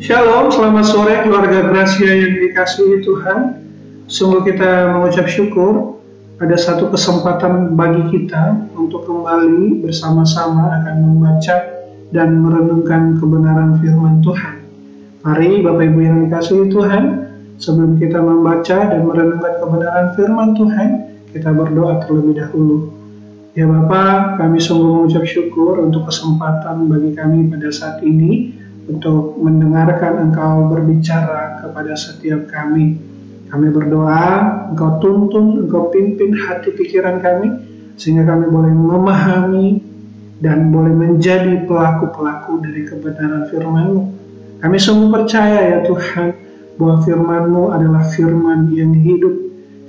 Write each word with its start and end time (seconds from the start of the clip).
Shalom, 0.00 0.48
selamat 0.48 0.86
sore 0.88 1.12
keluarga 1.28 1.60
Gracia 1.68 2.08
yang 2.08 2.40
dikasihi 2.40 3.04
Tuhan. 3.04 3.60
Sungguh 4.08 4.48
kita 4.48 4.96
mengucap 4.96 5.28
syukur 5.28 6.00
ada 6.40 6.56
satu 6.56 6.88
kesempatan 6.88 7.76
bagi 7.76 8.08
kita 8.08 8.64
untuk 8.80 9.04
kembali 9.04 9.84
bersama-sama 9.84 10.72
akan 10.80 11.04
membaca 11.04 11.84
dan 12.16 12.32
merenungkan 12.32 13.20
kebenaran 13.20 13.76
firman 13.84 14.24
Tuhan. 14.24 14.64
Mari 15.20 15.60
Bapak 15.68 15.84
Ibu 15.92 16.00
yang 16.00 16.18
dikasihi 16.24 16.72
Tuhan, 16.72 17.04
sebelum 17.60 18.00
kita 18.00 18.24
membaca 18.24 18.78
dan 18.88 19.04
merenungkan 19.04 19.52
kebenaran 19.60 20.16
firman 20.16 20.56
Tuhan, 20.56 20.88
kita 21.36 21.52
berdoa 21.52 22.08
terlebih 22.08 22.40
dahulu. 22.40 22.88
Ya 23.52 23.68
Bapak, 23.68 24.40
kami 24.40 24.64
sungguh 24.64 25.04
mengucap 25.04 25.28
syukur 25.28 25.76
untuk 25.76 26.08
kesempatan 26.08 26.88
bagi 26.88 27.12
kami 27.12 27.52
pada 27.52 27.68
saat 27.68 28.00
ini 28.00 28.59
untuk 28.90 29.38
mendengarkan 29.38 30.30
Engkau 30.30 30.66
berbicara 30.66 31.62
kepada 31.62 31.94
setiap 31.94 32.50
kami. 32.50 32.98
Kami 33.50 33.66
berdoa, 33.70 34.66
Engkau 34.74 34.98
tuntun, 34.98 35.66
Engkau 35.66 35.90
pimpin 35.94 36.34
hati 36.34 36.74
pikiran 36.74 37.22
kami, 37.22 37.48
sehingga 37.94 38.26
kami 38.26 38.50
boleh 38.50 38.74
memahami 38.74 39.68
dan 40.40 40.70
boleh 40.74 40.94
menjadi 40.94 41.66
pelaku-pelaku 41.66 42.62
dari 42.62 42.82
kebenaran 42.86 43.46
firman-Mu. 43.50 44.02
Kami 44.60 44.76
sungguh 44.76 45.10
percaya 45.10 45.58
ya 45.66 45.78
Tuhan, 45.86 46.28
bahwa 46.80 46.96
firman-Mu 47.04 47.62
adalah 47.76 48.08
firman 48.08 48.72
yang 48.72 48.94
hidup, 48.96 49.34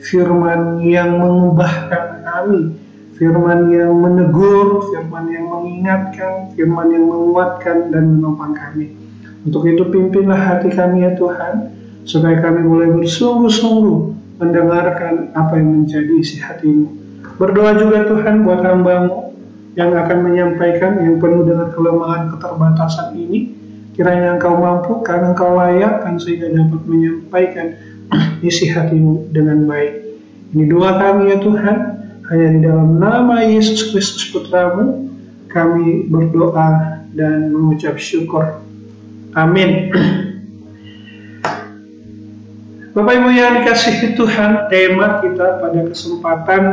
firman 0.02 0.82
yang 0.84 1.22
mengubahkan 1.22 2.26
kami, 2.26 2.81
firman 3.22 3.70
yang 3.70 3.94
menegur, 4.02 4.82
firman 4.90 5.30
yang 5.30 5.46
mengingatkan, 5.46 6.58
firman 6.58 6.90
yang 6.90 7.06
menguatkan 7.06 7.94
dan 7.94 8.18
menopang 8.18 8.58
kami. 8.58 8.98
Untuk 9.46 9.70
itu 9.70 9.86
pimpinlah 9.94 10.42
hati 10.42 10.74
kami 10.74 11.06
ya 11.06 11.14
Tuhan, 11.14 11.70
supaya 12.02 12.42
kami 12.42 12.66
boleh 12.66 12.98
bersungguh-sungguh 12.98 13.98
mendengarkan 14.42 15.38
apa 15.38 15.54
yang 15.54 15.86
menjadi 15.86 16.14
isi 16.18 16.42
hatimu. 16.42 16.98
Berdoa 17.38 17.78
juga 17.78 18.10
Tuhan 18.10 18.42
buat 18.42 18.66
hambamu 18.66 19.38
yang 19.78 19.94
akan 19.94 20.18
menyampaikan 20.26 20.98
yang 21.06 21.22
penuh 21.22 21.46
dengan 21.46 21.70
kelemahan 21.70 22.34
keterbatasan 22.34 23.14
ini, 23.22 23.54
kiranya 23.94 24.42
engkau 24.42 24.58
mampukan, 24.58 25.30
engkau 25.30 25.62
layakkan 25.62 26.18
sehingga 26.18 26.50
dapat 26.50 26.82
menyampaikan 26.90 27.78
isi 28.42 28.74
hatimu 28.74 29.30
dengan 29.30 29.70
baik. 29.70 30.10
Ini 30.58 30.66
doa 30.74 30.98
kami 30.98 31.30
ya 31.30 31.38
Tuhan, 31.38 32.01
hanya 32.32 32.48
di 32.56 32.60
dalam 32.64 32.96
nama 32.96 33.44
Yesus 33.44 33.92
Kristus 33.92 34.32
Putramu, 34.32 35.12
kami 35.52 36.08
berdoa 36.08 37.04
dan 37.12 37.52
mengucap 37.52 38.00
syukur. 38.00 38.64
Amin. 39.36 39.92
Bapak 42.96 43.14
Ibu 43.20 43.36
yang 43.36 43.60
dikasihi 43.60 44.16
Tuhan, 44.16 44.72
tema 44.72 45.20
kita 45.20 45.60
pada 45.60 45.92
kesempatan 45.92 46.64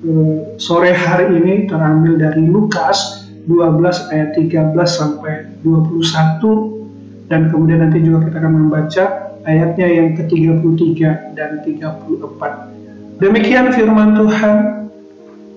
eh, 0.00 0.56
sore 0.56 0.96
hari 0.96 1.36
ini 1.36 1.68
terambil 1.68 2.16
dari 2.16 2.48
Lukas 2.48 3.28
12 3.44 4.08
ayat 4.08 4.32
13 4.40 4.72
sampai 4.88 5.52
21 5.60 7.28
dan 7.28 7.52
kemudian 7.52 7.84
nanti 7.84 8.00
juga 8.00 8.24
kita 8.28 8.40
akan 8.40 8.54
membaca 8.56 9.04
ayatnya 9.44 9.84
yang 9.84 10.16
ke-33 10.16 11.00
dan 11.36 11.60
34. 11.60 13.20
Demikian 13.20 13.68
firman 13.76 14.16
Tuhan 14.16 14.84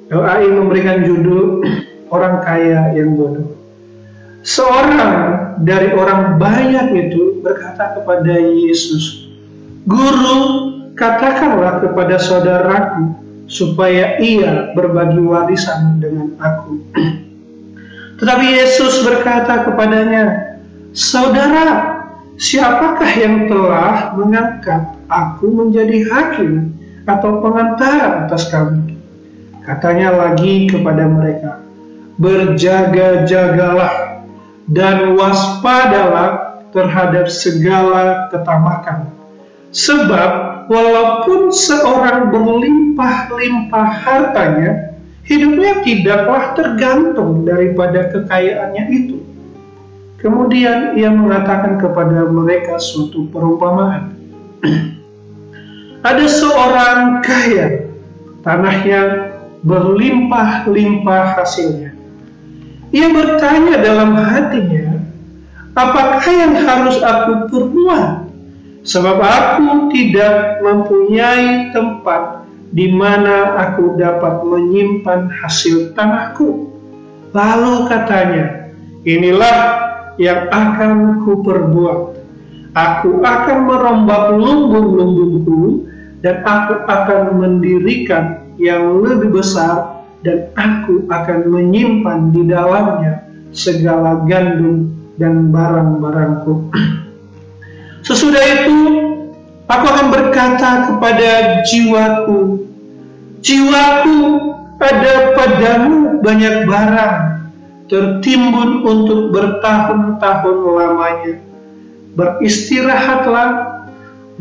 Doa 0.07 0.39
ini 0.39 0.55
memberikan 0.55 1.03
judul 1.03 1.67
orang 2.15 2.39
kaya 2.39 2.95
yang 2.95 3.19
bodoh. 3.19 3.59
Seorang 4.47 5.11
dari 5.59 5.91
orang 5.91 6.39
banyak 6.39 6.95
itu 6.95 7.43
berkata 7.43 7.99
kepada 7.99 8.39
Yesus, 8.39 9.27
Guru, 9.83 10.39
katakanlah 10.95 11.83
kepada 11.83 12.15
saudaraku 12.15 13.19
supaya 13.51 14.15
ia 14.23 14.71
berbagi 14.71 15.19
warisan 15.19 15.99
dengan 15.99 16.31
aku. 16.39 16.79
Tetapi 18.23 18.45
Yesus 18.47 19.03
berkata 19.03 19.67
kepadanya, 19.67 20.55
Saudara, 20.95 21.99
siapakah 22.39 23.11
yang 23.19 23.51
telah 23.51 24.15
mengangkat 24.15 24.95
aku 25.11 25.51
menjadi 25.51 26.07
hakim 26.09 26.73
atau 27.03 27.43
pengantar 27.43 28.25
atas 28.25 28.47
kamu? 28.49 28.96
Katanya 29.67 30.15
lagi 30.15 30.71
kepada 30.71 31.11
mereka, 31.11 31.59
berjaga-jagalah 32.15 34.23
dan 34.71 35.11
waspadalah 35.19 36.63
terhadap 36.71 37.27
segala 37.27 38.31
ketamakan. 38.31 39.11
Sebab 39.75 40.31
walaupun 40.71 41.51
seorang 41.51 42.31
berlimpah-limpah 42.31 43.87
hartanya, 44.07 44.95
hidupnya 45.27 45.83
tidaklah 45.83 46.55
tergantung 46.55 47.43
daripada 47.43 48.07
kekayaannya 48.07 48.83
itu. 48.87 49.19
Kemudian 50.23 50.95
ia 50.95 51.11
mengatakan 51.11 51.75
kepada 51.75 52.23
mereka 52.31 52.79
suatu 52.79 53.27
perumpamaan. 53.35 54.15
Ada 56.07 56.23
seorang 56.23 57.19
kaya, 57.19 57.91
tanahnya 58.47 59.35
berlimpah-limpah 59.65 61.23
hasilnya. 61.39 61.91
Ia 62.93 63.07
bertanya 63.11 63.75
dalam 63.81 64.15
hatinya, 64.15 65.01
apakah 65.75 66.23
yang 66.29 66.55
harus 66.55 66.97
aku 67.01 67.51
perbuat? 67.51 68.27
Sebab 68.87 69.17
aku 69.19 69.91
tidak 69.91 70.63
mempunyai 70.63 71.75
tempat 71.75 72.47
di 72.71 72.87
mana 72.87 73.59
aku 73.67 73.99
dapat 73.99 74.47
menyimpan 74.47 75.27
hasil 75.27 75.91
tanahku. 75.91 76.71
Lalu 77.35 77.91
katanya, 77.91 78.71
inilah 79.03 79.59
yang 80.15 80.47
akan 80.47 81.23
ku 81.27 81.43
perbuat. 81.43 81.99
Aku 82.71 83.19
akan 83.19 83.57
merombak 83.67 84.23
lumbung-lumbungku 84.39 85.89
dan 86.23 86.47
aku 86.47 86.87
akan 86.87 87.41
mendirikan 87.43 88.46
yang 88.57 89.01
lebih 89.01 89.33
besar 89.33 90.05
dan 90.25 90.49
aku 90.57 91.05
akan 91.07 91.39
menyimpan 91.49 92.33
di 92.33 92.41
dalamnya 92.49 93.23
segala 93.53 94.25
gandum 94.25 94.91
dan 95.17 95.49
barang-barangku. 95.53 96.73
Sesudah 98.07 98.43
itu, 98.43 98.77
aku 99.69 99.85
akan 99.87 100.07
berkata 100.09 100.93
kepada 100.93 101.61
jiwaku, 101.65 102.65
jiwaku 103.41 104.17
ada 104.77 105.33
padamu 105.33 106.21
banyak 106.21 106.69
barang 106.69 107.15
tertimbun 107.87 108.83
untuk 108.83 109.31
bertahun-tahun 109.31 110.57
lamanya. 110.75 111.35
Beristirahatlah, 112.13 113.49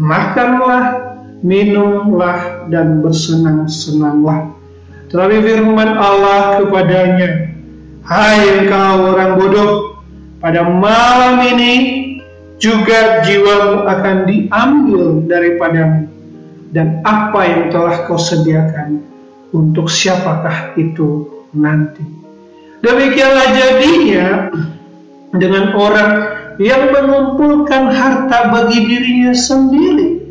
makanlah, 0.01 1.06
minumlah 1.45 2.69
dan 2.73 3.05
bersenang-senanglah. 3.05 4.57
Tetapi 5.13 5.37
firman 5.45 5.97
Allah 5.97 6.61
kepadanya, 6.63 7.53
Hai 8.07 8.71
kau 8.71 9.15
orang 9.15 9.35
bodoh, 9.35 9.99
pada 10.39 10.63
malam 10.63 11.43
ini 11.43 11.75
juga 12.57 13.27
jiwamu 13.27 13.85
akan 13.85 14.17
diambil 14.31 15.03
daripadamu, 15.27 16.07
dan 16.71 17.03
apa 17.03 17.41
yang 17.43 17.63
telah 17.75 18.07
kau 18.07 18.19
sediakan 18.19 19.03
untuk 19.51 19.91
siapakah 19.91 20.75
itu 20.79 21.27
nanti. 21.51 22.03
Demikianlah 22.83 23.49
jadinya 23.55 24.27
dengan 25.35 25.75
orang 25.75 26.13
yang 26.63 26.95
mengumpulkan 26.95 27.91
harta 27.91 28.55
bagi 28.55 28.87
dirinya 28.87 29.35
sendiri 29.35 30.26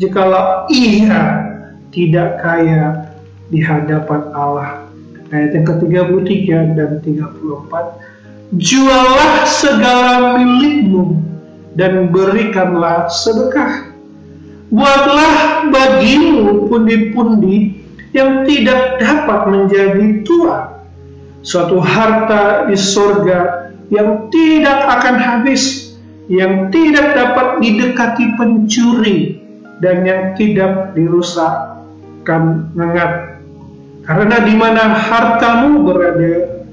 jikalau 0.00 0.64
ia 0.72 1.44
tidak 1.92 2.40
kaya 2.40 3.12
di 3.52 3.60
hadapan 3.60 4.20
Allah. 4.32 4.88
Ayat 5.30 5.54
yang 5.54 5.66
ke-33 5.68 6.74
dan 6.74 6.90
34. 7.04 8.58
Jualah 8.58 9.46
segala 9.46 10.40
milikmu 10.42 11.22
dan 11.78 12.10
berikanlah 12.10 13.06
sedekah. 13.06 13.94
Buatlah 14.74 15.70
bagimu 15.70 16.66
pundi-pundi 16.66 17.78
yang 18.10 18.42
tidak 18.42 18.98
dapat 18.98 19.40
menjadi 19.46 20.26
tua. 20.26 20.82
Suatu 21.46 21.78
harta 21.78 22.66
di 22.66 22.74
sorga 22.74 23.70
yang 23.90 24.30
tidak 24.34 24.78
akan 24.98 25.16
habis, 25.18 25.94
yang 26.26 26.74
tidak 26.74 27.14
dapat 27.14 27.62
didekati 27.62 28.34
pencuri, 28.34 29.40
dan 29.80 30.04
yang 30.04 30.22
tidak 30.36 30.92
dirusakkan 30.92 32.68
mengat. 32.76 33.42
Karena 34.04 34.36
di 34.44 34.54
mana 34.56 34.96
hartamu 34.96 35.84
berada, 35.84 36.64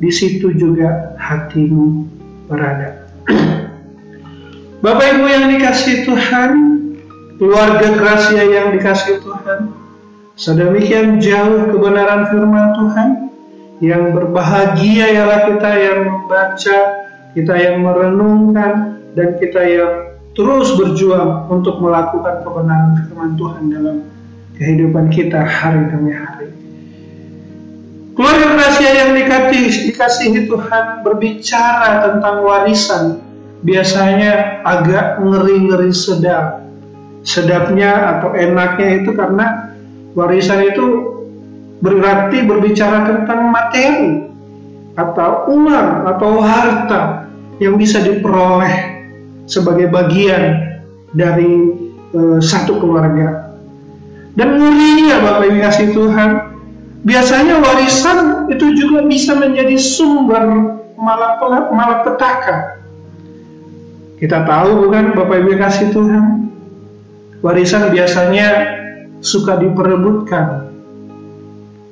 di 0.00 0.10
situ 0.12 0.52
juga 0.56 1.16
hatimu 1.20 2.08
berada. 2.48 3.08
Bapak 4.84 5.16
Ibu 5.16 5.24
yang 5.24 5.46
dikasih 5.56 6.04
Tuhan, 6.04 6.52
keluarga 7.40 7.88
Gracia 7.96 8.44
yang 8.44 8.76
dikasih 8.76 9.24
Tuhan, 9.24 9.72
sedemikian 10.36 11.24
jauh 11.24 11.72
kebenaran 11.72 12.28
firman 12.28 12.66
Tuhan, 12.76 13.10
yang 13.80 14.12
berbahagia 14.12 15.08
ialah 15.18 15.40
kita 15.50 15.70
yang 15.72 15.98
membaca, 16.04 16.78
kita 17.32 17.54
yang 17.56 17.76
merenungkan, 17.80 19.02
dan 19.16 19.28
kita 19.40 19.62
yang 19.64 19.92
terus 20.34 20.74
berjuang 20.74 21.46
untuk 21.46 21.78
melakukan 21.78 22.42
kebenaran 22.42 23.06
firman 23.06 23.32
Tuhan 23.38 23.62
dalam 23.70 23.96
kehidupan 24.58 25.06
kita 25.14 25.40
hari 25.46 25.82
demi 25.90 26.10
hari. 26.10 26.50
Keluarga 28.14 28.54
rahasia 28.54 28.90
yang 28.94 29.10
dikasih, 29.18 29.90
dikasihi 29.90 30.40
Tuhan 30.46 31.02
berbicara 31.02 31.90
tentang 32.06 32.46
warisan 32.46 33.04
biasanya 33.66 34.62
agak 34.62 35.18
ngeri-ngeri 35.18 35.90
sedap. 35.90 36.62
Sedapnya 37.24 38.18
atau 38.18 38.36
enaknya 38.36 39.02
itu 39.02 39.16
karena 39.16 39.74
warisan 40.14 40.62
itu 40.62 40.86
berarti 41.82 42.44
berbicara 42.44 43.08
tentang 43.08 43.50
materi 43.50 44.28
atau 44.94 45.50
uang 45.50 45.88
atau 46.06 46.32
harta 46.38 47.26
yang 47.58 47.74
bisa 47.74 47.98
diperoleh 47.98 48.93
sebagai 49.44 49.92
bagian 49.92 50.74
dari 51.12 51.72
e, 52.12 52.20
satu 52.40 52.80
keluarga. 52.80 53.54
Dan 54.34 54.58
ngerinya 54.58 55.22
Bapak 55.22 55.46
Ibu 55.46 55.58
kasih 55.62 55.88
Tuhan, 55.94 56.30
biasanya 57.06 57.62
warisan 57.62 58.50
itu 58.50 58.66
juga 58.74 59.06
bisa 59.06 59.38
menjadi 59.38 59.78
sumber 59.78 60.74
malapetaka. 61.70 62.82
Kita 64.18 64.42
tahu 64.42 64.88
bukan 64.88 65.14
Bapak 65.14 65.36
Ibu 65.38 65.54
kasih 65.54 65.94
Tuhan, 65.94 66.50
warisan 67.46 67.94
biasanya 67.94 68.48
suka 69.22 69.60
diperebutkan. 69.62 70.66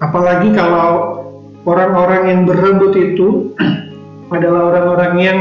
Apalagi 0.02 0.50
kalau 0.50 1.22
orang-orang 1.62 2.22
yang 2.26 2.40
berebut 2.42 2.92
itu 2.98 3.54
adalah 4.34 4.74
orang-orang 4.74 5.14
yang 5.22 5.38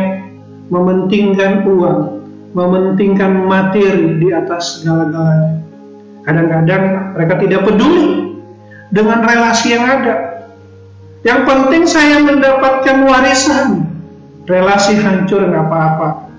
mementingkan 0.71 1.67
uang, 1.67 2.23
mementingkan 2.55 3.45
materi 3.45 4.17
di 4.17 4.31
atas 4.31 4.79
segala-galanya. 4.79 5.59
Kadang-kadang 6.23 6.83
mereka 7.13 7.33
tidak 7.43 7.61
peduli 7.67 8.39
dengan 8.95 9.19
relasi 9.21 9.75
yang 9.75 9.85
ada. 9.85 10.15
Yang 11.21 11.41
penting 11.45 11.83
saya 11.85 12.23
mendapatkan 12.23 12.97
warisan. 13.05 13.85
Relasi 14.49 14.97
hancur 14.97 15.43
nggak 15.45 15.65
apa-apa. 15.69 16.31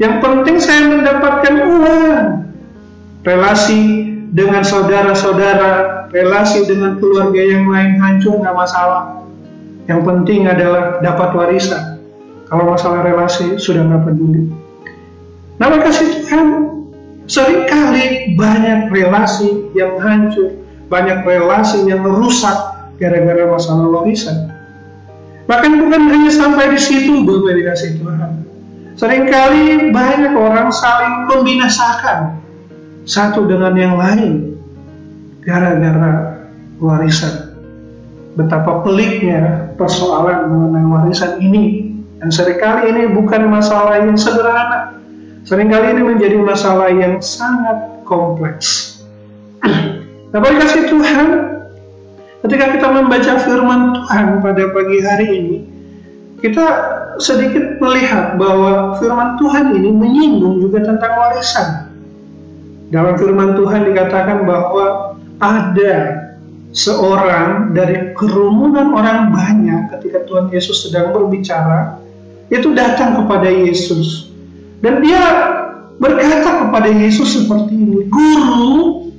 Yang 0.00 0.14
penting 0.22 0.56
saya 0.62 0.88
mendapatkan 0.88 1.54
uang. 1.60 2.24
Relasi 3.24 3.80
dengan 4.34 4.66
saudara-saudara, 4.66 6.06
relasi 6.10 6.66
dengan 6.66 6.98
keluarga 6.98 7.42
yang 7.42 7.68
lain 7.68 7.98
hancur 8.00 8.38
nggak 8.38 8.56
masalah. 8.56 9.22
Yang 9.86 10.00
penting 10.08 10.48
adalah 10.48 10.98
dapat 11.04 11.30
warisan. 11.36 11.93
Kalau 12.54 12.70
masalah 12.70 13.02
relasi 13.02 13.58
sudah 13.58 13.82
nggak 13.82 14.06
peduli. 14.06 14.46
Nama 15.58 15.74
kasih 15.82 16.22
Tuhan, 16.22 16.46
sering 17.26 17.66
kali 17.66 18.38
banyak 18.38 18.94
relasi 18.94 19.74
yang 19.74 19.98
hancur, 19.98 20.54
banyak 20.86 21.26
relasi 21.26 21.82
yang 21.82 22.06
rusak 22.06 22.54
gara-gara 23.02 23.50
masalah 23.50 23.90
warisan. 23.90 24.54
Bahkan 25.50 25.82
bukan 25.82 26.02
hanya 26.14 26.30
sampai 26.30 26.70
di 26.70 26.78
situ 26.78 27.26
Bapak 27.26 27.58
dikasih 27.58 27.98
Tuhan. 27.98 28.30
Seringkali 29.02 29.90
banyak 29.90 30.38
orang 30.38 30.70
saling 30.70 31.26
membinasakan 31.26 32.38
satu 33.02 33.50
dengan 33.50 33.74
yang 33.74 33.98
lain 33.98 34.54
gara-gara 35.42 36.38
warisan. 36.78 37.50
Betapa 38.38 38.86
peliknya 38.86 39.74
persoalan 39.74 40.54
mengenai 40.54 40.86
warisan 40.86 41.42
ini. 41.42 41.93
Dan 42.20 42.28
sering 42.30 42.58
kali 42.58 42.82
ini 42.94 43.02
bukan 43.10 43.50
masalah 43.50 44.02
yang 44.02 44.14
sederhana. 44.14 44.94
Seringkali 45.44 45.92
ini 45.92 46.02
menjadi 46.08 46.40
masalah 46.40 46.88
yang 46.88 47.20
sangat 47.20 48.00
kompleks. 48.08 49.00
Dapat 50.32 50.52
kasih 50.56 50.88
Tuhan, 50.88 51.28
ketika 52.48 52.72
kita 52.72 52.86
membaca 52.88 53.32
firman 53.44 53.92
Tuhan 53.92 54.40
pada 54.40 54.62
pagi 54.72 54.98
hari 55.04 55.28
ini, 55.36 55.56
kita 56.40 56.64
sedikit 57.20 57.76
melihat 57.80 58.40
bahwa 58.40 58.96
firman 58.96 59.36
Tuhan 59.36 59.76
ini 59.76 59.90
menyinggung 59.92 60.64
juga 60.64 60.80
tentang 60.80 61.12
warisan. 61.12 61.92
Dalam 62.88 63.20
firman 63.20 63.52
Tuhan 63.56 63.84
dikatakan 63.84 64.48
bahwa 64.48 65.16
ada 65.44 66.24
seorang 66.72 67.76
dari 67.76 68.16
kerumunan 68.16 68.96
orang 68.96 69.28
banyak 69.28 69.92
ketika 69.98 70.24
Tuhan 70.24 70.48
Yesus 70.50 70.88
sedang 70.88 71.12
berbicara 71.12 72.03
itu 72.54 72.70
datang 72.70 73.18
kepada 73.18 73.50
Yesus. 73.50 74.30
Dan 74.78 75.02
dia 75.02 75.22
berkata 75.98 76.66
kepada 76.66 76.90
Yesus 76.90 77.42
seperti 77.42 77.74
ini 77.74 78.06
Guru 78.06 79.10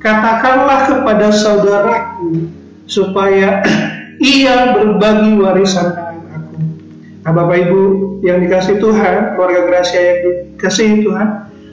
katakanlah 0.00 0.88
kepada 0.88 1.28
saudaraku 1.30 2.50
supaya 2.90 3.62
ia 4.18 4.74
berbagi 4.74 5.38
warisan 5.38 5.94
dengan 5.94 6.40
aku. 6.40 6.56
Nah 7.22 7.32
Bapak 7.36 7.56
Ibu 7.68 7.82
yang 8.26 8.42
dikasih 8.42 8.80
Tuhan 8.80 9.36
keluarga 9.36 9.60
Gracia 9.68 10.00
yang 10.00 10.18
dikasih 10.56 11.04
Tuhan 11.04 11.28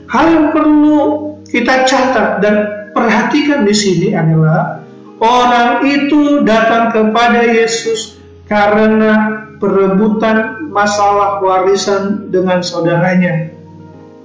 hal 0.06 0.26
yang 0.28 0.46
perlu 0.52 1.00
kita 1.48 1.88
catat 1.88 2.44
dan 2.44 2.54
perhatikan 2.92 3.64
di 3.64 3.72
sini 3.72 4.12
adalah 4.12 4.78
Orang 5.18 5.82
itu 5.82 6.46
datang 6.46 6.94
kepada 6.94 7.42
Yesus 7.42 8.14
karena 8.46 9.42
perebutan 9.58 10.70
masalah 10.70 11.42
warisan 11.42 12.30
dengan 12.30 12.62
saudaranya. 12.62 13.50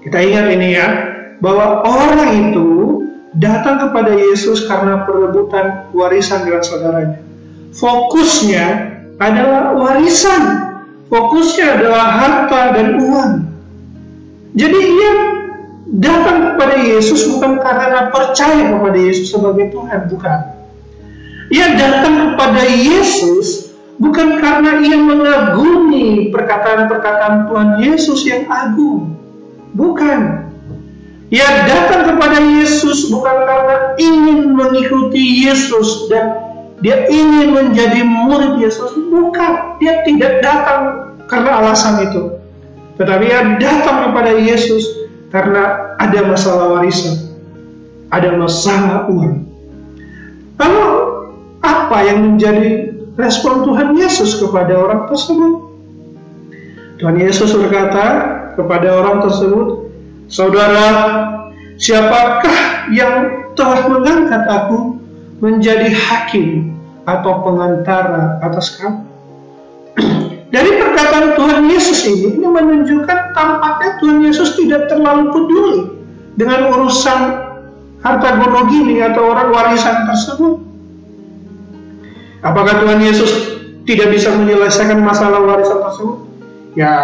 Kita 0.01 0.17
ingat 0.21 0.45
ini 0.53 0.77
ya, 0.77 0.87
bahwa 1.41 1.83
orang 1.83 2.53
itu 2.53 2.69
datang 3.37 3.89
kepada 3.89 4.13
Yesus 4.13 4.69
karena 4.69 5.03
perebutan 5.03 5.89
warisan 5.91 6.45
dengan 6.45 6.63
saudaranya. 6.63 7.19
Fokusnya 7.73 8.65
adalah 9.17 9.73
warisan, 9.73 10.43
fokusnya 11.09 11.81
adalah 11.81 12.05
harta 12.21 12.61
dan 12.77 12.87
uang. 13.01 13.31
Jadi 14.53 14.79
ia 14.79 15.13
datang 15.97 16.53
kepada 16.53 16.77
Yesus 16.77 17.25
bukan 17.33 17.57
karena 17.57 18.13
percaya 18.13 18.69
kepada 18.69 18.97
Yesus 19.01 19.33
sebagai 19.33 19.73
Tuhan, 19.73 20.09
bukan 20.13 20.39
ia 21.53 21.77
datang 21.77 22.33
kepada 22.33 22.65
Yesus 22.65 23.72
bukan 23.97 24.41
karena 24.41 24.81
ia 24.81 24.97
mengagumi 24.97 26.29
perkataan-perkataan 26.29 27.49
Tuhan 27.49 27.69
Yesus 27.81 28.25
yang 28.25 28.45
agung. 28.49 29.17
Bukan. 29.73 30.49
Ia 31.33 31.65
datang 31.65 32.13
kepada 32.13 32.37
Yesus 32.37 33.09
bukan 33.09 33.37
karena 33.49 33.97
ingin 33.97 34.53
mengikuti 34.53 35.49
Yesus 35.49 36.05
dan 36.05 36.37
dia 36.85 37.09
ingin 37.09 37.57
menjadi 37.57 38.05
murid 38.05 38.61
Yesus. 38.61 38.93
Bukan. 39.09 39.81
Dia 39.81 40.05
tidak 40.05 40.45
datang 40.45 41.13
karena 41.25 41.57
alasan 41.57 42.05
itu. 42.05 42.37
Tetapi 43.01 43.25
ia 43.25 43.57
datang 43.57 44.13
kepada 44.13 44.37
Yesus 44.37 44.85
karena 45.33 45.97
ada 45.97 46.19
masalah 46.29 46.77
warisan. 46.77 47.33
Ada 48.13 48.37
masalah 48.37 49.09
uang. 49.09 49.49
Kalau 50.61 50.89
apa 51.65 51.97
yang 52.05 52.37
menjadi 52.37 52.92
respon 53.17 53.65
Tuhan 53.65 53.93
Yesus 53.97 54.41
kepada 54.41 54.73
orang 54.73 55.05
tersebut? 55.09 55.53
Tuhan 56.97 57.17
Yesus 57.19 57.51
berkata 57.53 58.05
kepada 58.55 58.87
orang 59.03 59.21
tersebut, 59.27 59.91
Saudara, 60.31 60.87
siapakah 61.75 62.89
yang 62.95 63.49
telah 63.59 63.85
mengangkat 63.91 64.43
aku 64.47 64.97
menjadi 65.43 65.91
hakim 65.91 66.73
atau 67.03 67.43
pengantara 67.43 68.39
atas 68.39 68.79
kamu? 68.79 69.03
Dari 70.55 70.71
perkataan 70.79 71.35
Tuhan 71.35 71.59
Yesus 71.67 72.07
ini, 72.07 72.39
ini 72.39 72.47
menunjukkan 72.47 73.35
tampaknya 73.35 73.99
Tuhan 73.99 74.23
Yesus 74.23 74.55
tidak 74.55 74.87
terlalu 74.87 75.33
peduli 75.33 75.81
dengan 76.39 76.71
urusan 76.71 77.19
harta 77.99 78.29
gono 78.39 78.71
gini 78.71 79.03
atau 79.03 79.27
orang 79.27 79.51
warisan 79.51 80.07
tersebut. 80.07 80.62
Apakah 82.43 82.83
Tuhan 82.83 82.99
Yesus 82.99 83.31
tidak 83.87 84.11
bisa 84.11 84.35
menyelesaikan 84.35 84.99
masalah 84.99 85.39
warisan 85.39 85.79
tersebut? 85.79 86.17
Ya, 86.75 86.95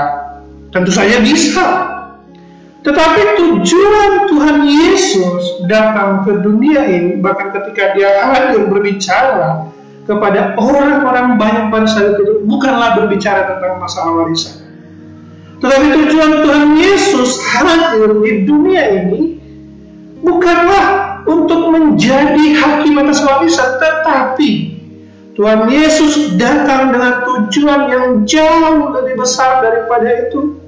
tentu 0.75 0.91
saja 0.91 1.23
bisa. 1.23 1.65
Tetapi 2.79 3.21
tujuan 3.39 4.11
Tuhan 4.31 4.57
Yesus 4.67 5.63
datang 5.67 6.27
ke 6.27 6.43
dunia 6.43 6.83
ini, 6.87 7.19
bahkan 7.19 7.51
ketika 7.55 7.95
dia 7.95 8.23
hadir 8.31 8.67
berbicara 8.67 9.67
kepada 10.07 10.55
orang-orang 10.55 11.35
banyak 11.35 11.87
saat 11.87 12.19
itu, 12.19 12.43
bukanlah 12.47 12.99
berbicara 12.99 13.47
tentang 13.51 13.79
masalah 13.83 14.23
warisan. 14.23 14.63
Tetapi 15.59 15.87
tujuan 15.91 16.31
Tuhan 16.43 16.65
Yesus 16.79 17.39
hadir 17.51 18.15
di 18.23 18.47
dunia 18.47 18.83
ini 18.95 19.39
bukanlah 20.23 21.19
untuk 21.27 21.75
menjadi 21.75 22.55
hakim 22.55 22.95
atas 22.95 23.19
warisan, 23.27 23.75
tetapi 23.75 24.68
Tuhan 25.39 25.71
Yesus 25.71 26.35
datang 26.35 26.91
dengan 26.91 27.23
tujuan 27.23 27.87
yang 27.87 28.05
jauh 28.27 28.91
lebih 28.91 29.23
besar 29.23 29.63
daripada 29.63 30.27
itu. 30.27 30.59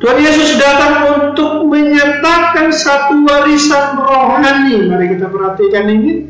Tuhan 0.00 0.16
Yesus 0.16 0.56
datang 0.56 1.12
untuk 1.12 1.68
menyatakan 1.68 2.72
satu 2.72 3.20
warisan 3.28 4.00
rohani. 4.00 4.88
Mari 4.88 5.20
kita 5.20 5.28
perhatikan 5.28 5.92
ini. 5.92 6.24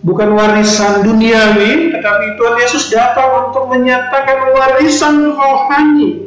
Bukan 0.00 0.32
warisan 0.32 1.04
duniawi, 1.04 1.92
tetapi 1.92 2.40
Tuhan 2.40 2.56
Yesus 2.64 2.88
datang 2.88 3.52
untuk 3.52 3.68
menyatakan 3.68 4.56
warisan 4.56 5.28
rohani 5.28 6.24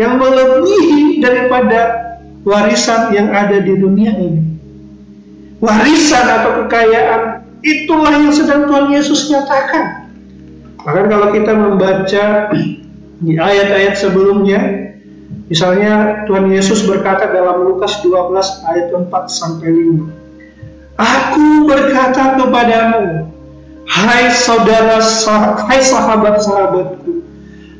yang 0.00 0.16
melebihi 0.16 1.20
daripada 1.20 2.00
warisan 2.48 3.12
yang 3.12 3.28
ada 3.28 3.60
di 3.60 3.76
dunia 3.76 4.16
ini. 4.16 4.40
Warisan 5.60 6.24
atau 6.40 6.64
kekayaan 6.64 7.41
itulah 7.62 8.14
yang 8.18 8.34
sedang 8.34 8.66
Tuhan 8.68 8.90
Yesus 8.92 9.30
nyatakan. 9.30 10.10
Bahkan 10.82 11.06
kalau 11.06 11.28
kita 11.30 11.52
membaca 11.54 12.24
di 13.22 13.38
ayat-ayat 13.38 13.94
sebelumnya, 13.94 14.92
Misalnya 15.52 16.24
Tuhan 16.24 16.48
Yesus 16.48 16.88
berkata 16.88 17.28
dalam 17.28 17.68
Lukas 17.68 18.00
12 18.00 18.40
ayat 18.72 18.88
4 18.88 19.04
sampai 19.28 19.68
5. 19.68 20.96
Aku 20.96 21.68
berkata 21.68 22.40
kepadamu, 22.40 23.28
hai 23.84 24.32
saudara, 24.32 24.96
hai 25.68 25.80
sahabat-sahabatku, 25.84 27.20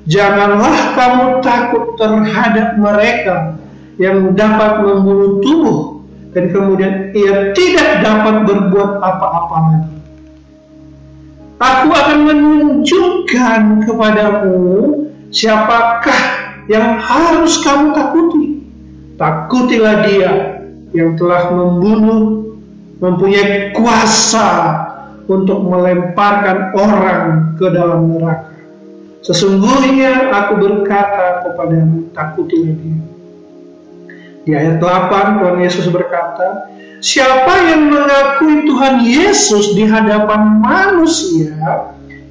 janganlah 0.05 0.93
kamu 0.93 1.41
takut 1.41 1.97
terhadap 1.97 2.77
mereka 2.77 3.57
yang 3.97 4.37
dapat 4.37 4.85
membunuh 4.85 5.41
tubuh 5.41 6.02
dan 6.33 6.45
kemudian 6.49 7.13
ia 7.13 7.53
tidak 7.53 8.01
dapat 8.01 8.49
berbuat 8.49 8.91
apa-apa 9.05 9.57
lagi. 9.69 9.97
Aku 11.63 11.89
akan 11.95 12.19
menunjukkan 12.27 13.87
kepadamu 13.87 14.59
siapakah 15.31 16.21
yang 16.67 16.99
harus 16.99 17.63
kamu 17.63 17.95
takuti. 17.95 18.45
Takutilah 19.15 19.97
dia 20.03 20.33
yang 20.97 21.15
telah 21.15 21.55
membunuh, 21.55 22.51
mempunyai 22.99 23.71
kuasa 23.79 24.49
untuk 25.31 25.63
melemparkan 25.63 26.75
orang 26.75 27.55
ke 27.55 27.67
dalam 27.71 28.11
neraka. 28.11 28.51
Sesungguhnya 29.23 30.35
aku 30.35 30.59
berkata 30.59 31.47
kepadamu, 31.47 32.11
takutilah 32.11 32.75
dia. 32.75 33.12
Di 34.43 34.59
ayat 34.59 34.83
8 34.83 35.39
Tuhan 35.39 35.57
Yesus 35.63 35.87
berkata, 35.95 36.67
Siapa 37.03 37.55
yang 37.67 37.91
mengakui 37.91 38.63
Tuhan 38.67 39.03
Yesus 39.03 39.75
di 39.75 39.83
hadapan 39.87 40.63
manusia, 40.63 41.55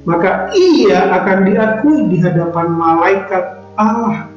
maka 0.08 0.48
ia 0.56 1.12
akan 1.20 1.44
diakui 1.44 2.08
di 2.08 2.16
hadapan 2.24 2.72
malaikat 2.72 3.60
Allah. 3.76 4.32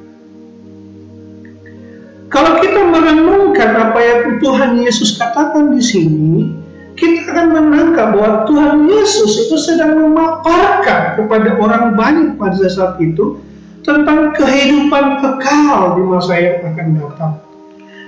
Kalau 2.27 2.59
kita 2.59 2.83
merenungkan 2.83 3.71
apa 3.79 3.99
yang 4.03 4.21
Tuhan 4.43 4.75
Yesus 4.83 5.15
katakan 5.15 5.71
di 5.71 5.79
sini, 5.79 6.51
kita 6.99 7.31
akan 7.31 7.47
menangkap 7.55 8.15
bahwa 8.15 8.43
Tuhan 8.43 8.91
Yesus 8.91 9.47
itu 9.47 9.55
sedang 9.55 9.99
memaparkan 10.03 11.15
kepada 11.15 11.55
orang 11.59 11.95
banyak 11.95 12.35
pada 12.35 12.67
saat 12.67 12.99
itu 12.99 13.39
tentang 13.87 14.35
kehidupan 14.35 15.23
kekal 15.23 15.95
di 15.95 16.03
masa 16.03 16.33
yang 16.35 16.59
akan 16.75 16.87
datang. 16.99 17.44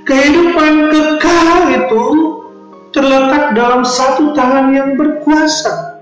Kehidupan 0.08 0.74
kekal 0.88 1.68
itu 1.68 2.04
terletak 2.96 3.52
dalam 3.60 3.84
satu 3.84 4.32
tangan 4.32 4.72
yang 4.72 4.96
berkuasa 4.96 6.00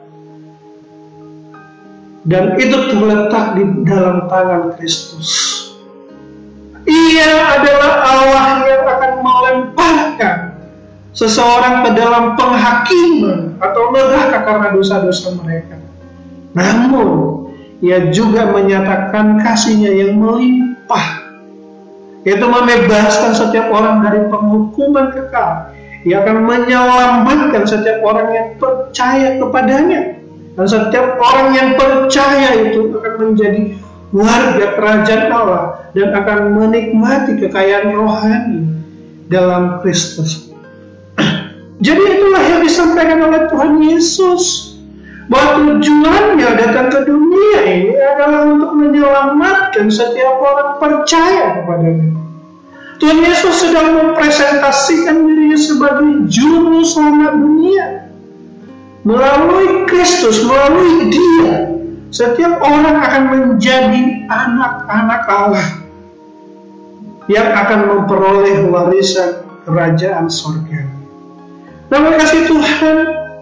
dan 2.25 2.57
itu 2.57 2.77
terletak 2.93 3.57
di 3.57 3.63
dalam 3.85 4.29
tangan 4.29 4.77
Kristus. 4.77 5.29
Ia 6.85 7.57
adalah 7.57 7.93
Allah 8.05 8.47
yang 8.69 8.83
akan 8.85 9.13
melemparkan 9.25 10.37
seseorang 11.17 11.81
ke 11.81 11.89
dalam 11.97 12.37
penghakiman 12.37 13.57
atau 13.57 13.89
neraka 13.89 14.45
karena 14.45 14.67
dosa-dosa 14.69 15.33
mereka. 15.41 15.81
Namun, 16.53 17.09
ia 17.81 18.13
juga 18.13 18.53
menyatakan 18.53 19.41
kasihnya 19.41 19.91
yang 19.97 20.21
melimpah, 20.21 21.24
yaitu 22.25 22.43
membebaskan 22.43 23.31
setiap 23.37 23.69
orang 23.69 24.01
dari 24.01 24.25
penghukuman 24.27 25.13
kekal. 25.13 25.71
Ia 26.05 26.21
akan 26.21 26.37
menyelamatkan 26.45 27.65
setiap 27.65 28.01
orang 28.05 28.29
yang 28.33 28.47
percaya 28.61 29.41
kepadanya 29.41 30.01
dan 30.55 30.65
setiap 30.69 31.17
orang 31.17 31.47
yang 31.57 31.69
percaya 31.73 32.49
itu 32.61 32.93
akan 32.93 33.13
menjadi 33.17 33.61
warga 34.13 34.65
kerajaan 34.77 35.29
Allah 35.33 35.63
dan 35.97 36.13
akan 36.13 36.39
menikmati 36.55 37.41
kekayaan 37.41 37.91
rohani 37.91 38.61
dalam 39.27 39.81
Kristus. 39.81 40.53
Jadi 41.85 42.03
itulah 42.05 42.43
yang 42.45 42.61
disampaikan 42.61 43.19
oleh 43.25 43.41
Tuhan 43.49 43.71
Yesus. 43.81 44.74
Bahwa 45.25 45.57
tujuannya 45.57 46.49
datang 46.53 46.87
ke 46.93 46.99
dunia 47.09 47.59
ini 47.65 47.97
adalah 47.97 48.45
untuk 48.45 48.71
menyelamatkan 48.77 49.89
setiap 49.89 50.37
orang 50.37 50.77
percaya 50.77 51.61
kepadanya. 51.61 52.09
Tuhan 53.01 53.19
Yesus 53.25 53.65
sedang 53.65 53.97
mempresentasikan 53.97 55.25
dirinya 55.25 55.59
sebagai 55.59 56.29
juru 56.31 56.85
selamat 56.85 57.33
dunia 57.35 58.05
Melalui 59.05 59.85
Kristus, 59.85 60.41
melalui 60.41 61.13
dia, 61.13 61.77
setiap 62.09 62.57
orang 62.57 63.05
akan 63.05 63.23
menjadi 63.29 64.25
anak-anak 64.25 65.21
Allah 65.29 65.67
yang 67.29 67.53
akan 67.53 67.79
memperoleh 67.85 68.65
warisan 68.65 69.45
kerajaan 69.61 70.25
sorga. 70.25 70.89
Nama 71.93 72.17
kasih 72.17 72.49
Tuhan, 72.49 72.97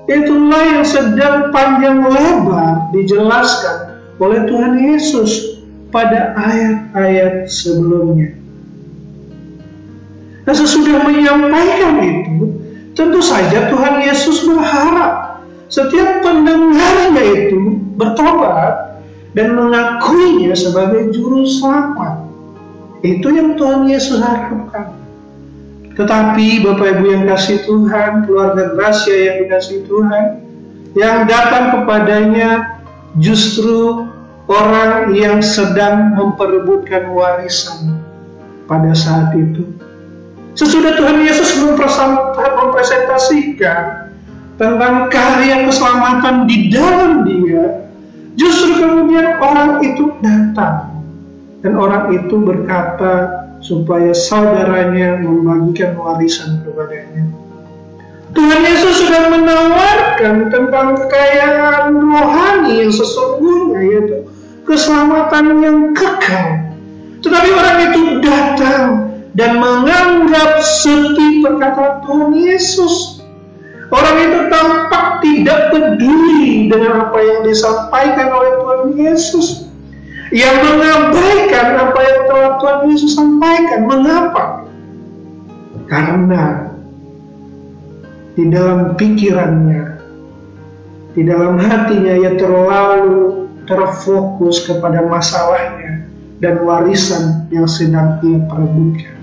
itulah 0.09 0.63
yang 0.77 0.85
sedang 0.85 1.49
panjang 1.55 2.03
lebar 2.03 2.91
dijelaskan 2.91 4.03
oleh 4.19 4.43
Tuhan 4.47 4.73
Yesus 4.79 5.61
pada 5.93 6.33
ayat-ayat 6.35 7.47
sebelumnya. 7.47 8.35
Nah 10.43 10.55
sesudah 10.55 11.07
menyampaikan 11.07 12.03
itu, 12.03 12.35
tentu 12.97 13.19
saja 13.23 13.71
Tuhan 13.71 14.03
Yesus 14.03 14.43
berharap 14.43 15.39
setiap 15.71 16.19
pendengarnya 16.21 17.23
itu 17.47 17.79
bertobat 17.95 19.01
dan 19.33 19.55
mengakuinya 19.55 20.53
sebagai 20.53 21.09
juru 21.15 21.47
selamat. 21.47 22.27
Itu 23.03 23.33
yang 23.33 23.59
Tuhan 23.59 23.87
Yesus 23.87 24.19
harapkan. 24.19 25.02
Tetapi 25.93 26.65
Bapak 26.65 26.97
Ibu 26.97 27.05
yang 27.05 27.29
kasih 27.29 27.69
Tuhan, 27.69 28.25
keluarga 28.25 28.73
Gracia 28.73 29.13
yang 29.13 29.45
dikasih 29.45 29.85
Tuhan, 29.85 30.41
yang 30.97 31.29
datang 31.29 31.77
kepadanya 31.77 32.81
justru 33.21 34.09
orang 34.49 35.13
yang 35.13 35.45
sedang 35.45 36.17
memperebutkan 36.17 37.13
warisan 37.13 38.01
pada 38.65 38.89
saat 38.97 39.37
itu. 39.37 39.69
Sesudah 40.57 40.97
Tuhan 40.97 41.21
Yesus 41.21 41.61
mempresentasikan 41.61 44.09
tentang 44.57 45.09
karya 45.09 45.65
keselamatan 45.65 46.45
di 46.45 46.69
dalam 46.69 47.25
dia, 47.25 47.89
justru 48.37 48.81
kemudian 48.81 49.41
orang 49.41 49.81
itu 49.81 50.13
datang 50.21 50.93
dan 51.65 51.73
orang 51.77 52.13
itu 52.13 52.35
berkata 52.37 53.42
supaya 53.63 54.11
saudaranya 54.11 55.23
membagikan 55.23 55.95
warisan 55.95 56.61
kepadanya. 56.67 57.23
Tuhan 58.33 58.61
Yesus 58.65 59.07
sudah 59.07 59.29
menawarkan 59.29 60.51
tentang 60.51 60.97
kekayaan 60.99 61.95
rohani 61.95 62.83
yang 62.83 62.91
sesungguhnya 62.91 63.79
yaitu 63.79 64.17
keselamatan 64.67 65.45
yang 65.63 65.79
kekal. 65.95 66.59
Tetapi 67.23 67.49
orang 67.55 67.77
itu 67.87 68.01
datang 68.19 68.85
dan 69.31 69.57
menganggap 69.57 70.59
seperti 70.59 71.39
perkataan 71.45 72.03
Tuhan 72.03 72.29
Yesus 72.35 73.23
Orang 73.93 74.17
itu 74.25 74.39
tampak 74.49 75.21
tidak 75.21 75.69
peduli 75.69 76.65
dengan 76.65 77.05
apa 77.05 77.19
yang 77.21 77.45
disampaikan 77.45 78.33
oleh 78.33 78.51
Tuhan 78.57 78.81
Yesus. 78.97 79.69
Yang 80.33 80.57
mengabaikan 80.65 81.67
apa 81.77 81.99
yang 82.01 82.21
telah 82.25 82.51
Tuhan 82.57 82.79
Yesus 82.89 83.13
sampaikan. 83.13 83.85
Mengapa? 83.85 84.65
Karena 85.85 86.73
di 88.33 88.49
dalam 88.49 88.97
pikirannya, 88.97 90.01
di 91.13 91.21
dalam 91.21 91.61
hatinya 91.61 92.17
ia 92.17 92.33
terlalu 92.33 93.45
terfokus 93.69 94.65
kepada 94.65 95.05
masalahnya 95.05 96.09
dan 96.41 96.65
warisan 96.65 97.45
yang 97.53 97.69
sedang 97.69 98.17
ia 98.25 98.41
perebutkan. 98.49 99.15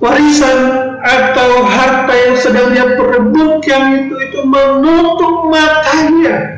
Warisan 0.00 0.58
atau 1.04 1.68
harta 1.68 2.14
yang 2.16 2.36
sedang 2.40 2.72
dia 2.72 2.96
perebutkan 2.96 3.82
itu 3.92 4.14
itu 4.24 4.40
menutup 4.48 5.52
matanya 5.52 6.57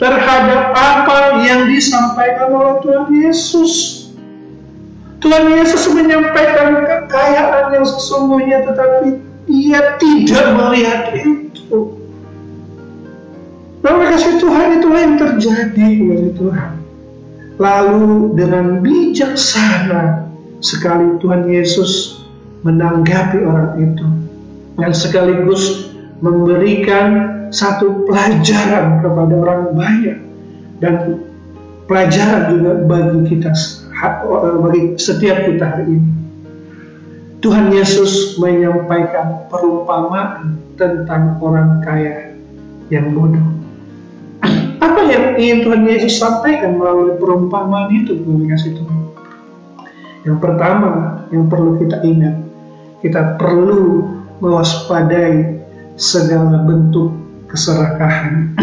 terhadap 0.00 0.72
apa 0.72 1.44
yang 1.44 1.68
disampaikan 1.68 2.48
oleh 2.56 2.74
Tuhan 2.80 3.06
Yesus. 3.12 3.72
Tuhan 5.20 5.52
Yesus 5.52 5.84
menyampaikan 5.92 6.80
kekayaan 6.80 7.76
yang 7.76 7.84
sesungguhnya 7.84 8.64
tetapi 8.64 9.20
ia 9.52 10.00
tidak 10.00 10.46
melihat 10.56 11.12
itu. 11.12 12.00
Lalu 13.84 13.98
kasih 14.08 14.40
Tuhan 14.40 14.68
itulah 14.80 15.00
yang 15.04 15.16
terjadi 15.20 15.88
oleh 16.08 16.32
Tuhan. 16.32 16.70
Lalu 17.60 18.40
dengan 18.40 18.80
bijaksana 18.80 20.24
sekali 20.64 21.20
Tuhan 21.20 21.44
Yesus 21.44 22.24
menanggapi 22.64 23.44
orang 23.44 23.76
itu 23.84 24.08
dan 24.80 24.96
sekaligus 24.96 25.92
memberikan 26.24 27.39
satu 27.50 28.06
pelajaran 28.06 29.02
kepada 29.02 29.34
orang 29.34 29.62
banyak 29.74 30.18
dan 30.78 30.94
pelajaran 31.90 32.54
juga 32.54 32.72
bagi 32.86 33.20
kita 33.26 33.50
bagi 34.62 34.96
setiap 34.96 35.44
kita 35.44 35.64
hari 35.66 35.98
ini. 35.98 36.10
Tuhan 37.40 37.72
Yesus 37.72 38.36
menyampaikan 38.36 39.48
perumpamaan 39.48 40.60
tentang 40.76 41.40
orang 41.40 41.80
kaya 41.84 42.36
yang 42.92 43.12
bodoh. 43.16 43.44
Apa 44.84 45.00
yang 45.08 45.36
ingin 45.40 45.58
Tuhan 45.64 45.82
Yesus 45.88 46.20
sampaikan 46.20 46.76
melalui 46.76 47.16
perumpamaan 47.16 47.92
itu? 47.92 48.16
Yang 50.20 50.38
pertama 50.38 51.24
yang 51.32 51.48
perlu 51.48 51.80
kita 51.80 52.04
ingat, 52.04 52.36
kita 53.00 53.40
perlu 53.40 54.04
mewaspadai 54.44 55.60
segala 55.96 56.64
bentuk 56.64 57.19
keserakahan. 57.50 58.54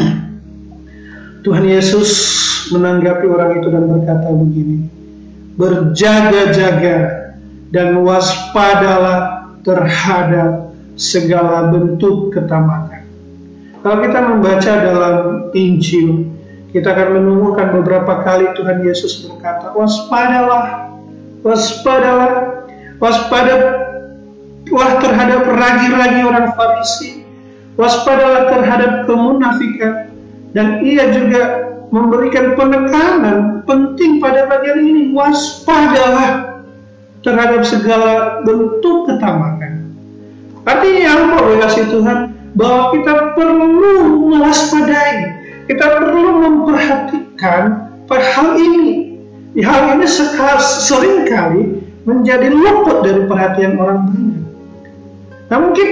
Tuhan 1.44 1.64
Yesus 1.68 2.10
menanggapi 2.72 3.28
orang 3.28 3.62
itu 3.62 3.68
dan 3.72 3.88
berkata 3.88 4.28
begini, 4.32 4.88
berjaga-jaga 5.56 6.98
dan 7.72 8.00
waspadalah 8.04 9.48
terhadap 9.64 10.72
segala 10.96 11.72
bentuk 11.72 12.32
ketamakan. 12.36 13.04
Kalau 13.84 13.98
kita 14.04 14.20
membaca 14.20 14.72
dalam 14.84 15.16
Injil, 15.56 16.28
kita 16.76 16.92
akan 16.92 17.22
menemukan 17.22 17.68
beberapa 17.80 18.24
kali 18.24 18.52
Tuhan 18.60 18.84
Yesus 18.84 19.24
berkata, 19.24 19.72
waspadalah, 19.72 20.92
waspadalah, 21.46 22.32
waspadalah 23.00 23.88
terhadap 25.00 25.48
ragi-ragi 25.48 26.22
orang 26.28 26.52
Farisi, 26.58 27.27
waspadalah 27.78 28.50
terhadap 28.52 29.06
kemunafikan, 29.06 30.12
dan 30.52 30.82
ia 30.82 31.14
juga 31.14 31.42
memberikan 31.94 32.58
penekanan 32.60 33.64
penting 33.64 34.20
pada 34.20 34.50
bagian 34.50 34.84
ini, 34.84 35.16
waspadalah 35.16 36.60
terhadap 37.24 37.64
segala 37.64 38.44
bentuk 38.44 39.08
ketamakan. 39.08 39.88
Artinya 40.68 41.08
apa 41.16 41.38
kasih 41.64 41.86
Tuhan? 41.94 42.20
Bahwa 42.58 42.90
kita 42.90 43.38
perlu 43.38 44.26
mewaspadai, 44.34 45.38
kita 45.70 45.86
perlu 46.02 46.42
memperhatikan 46.42 47.94
hal 48.10 48.50
ini. 48.58 49.14
Hal 49.62 49.94
ini 49.98 50.10
sering 50.58 51.30
kali 51.30 51.86
menjadi 52.10 52.50
luput 52.50 53.06
dari 53.06 53.30
perhatian 53.30 53.78
orang 53.78 54.10
banyak. 54.10 54.42
Nah 55.54 55.58
mungkin 55.62 55.90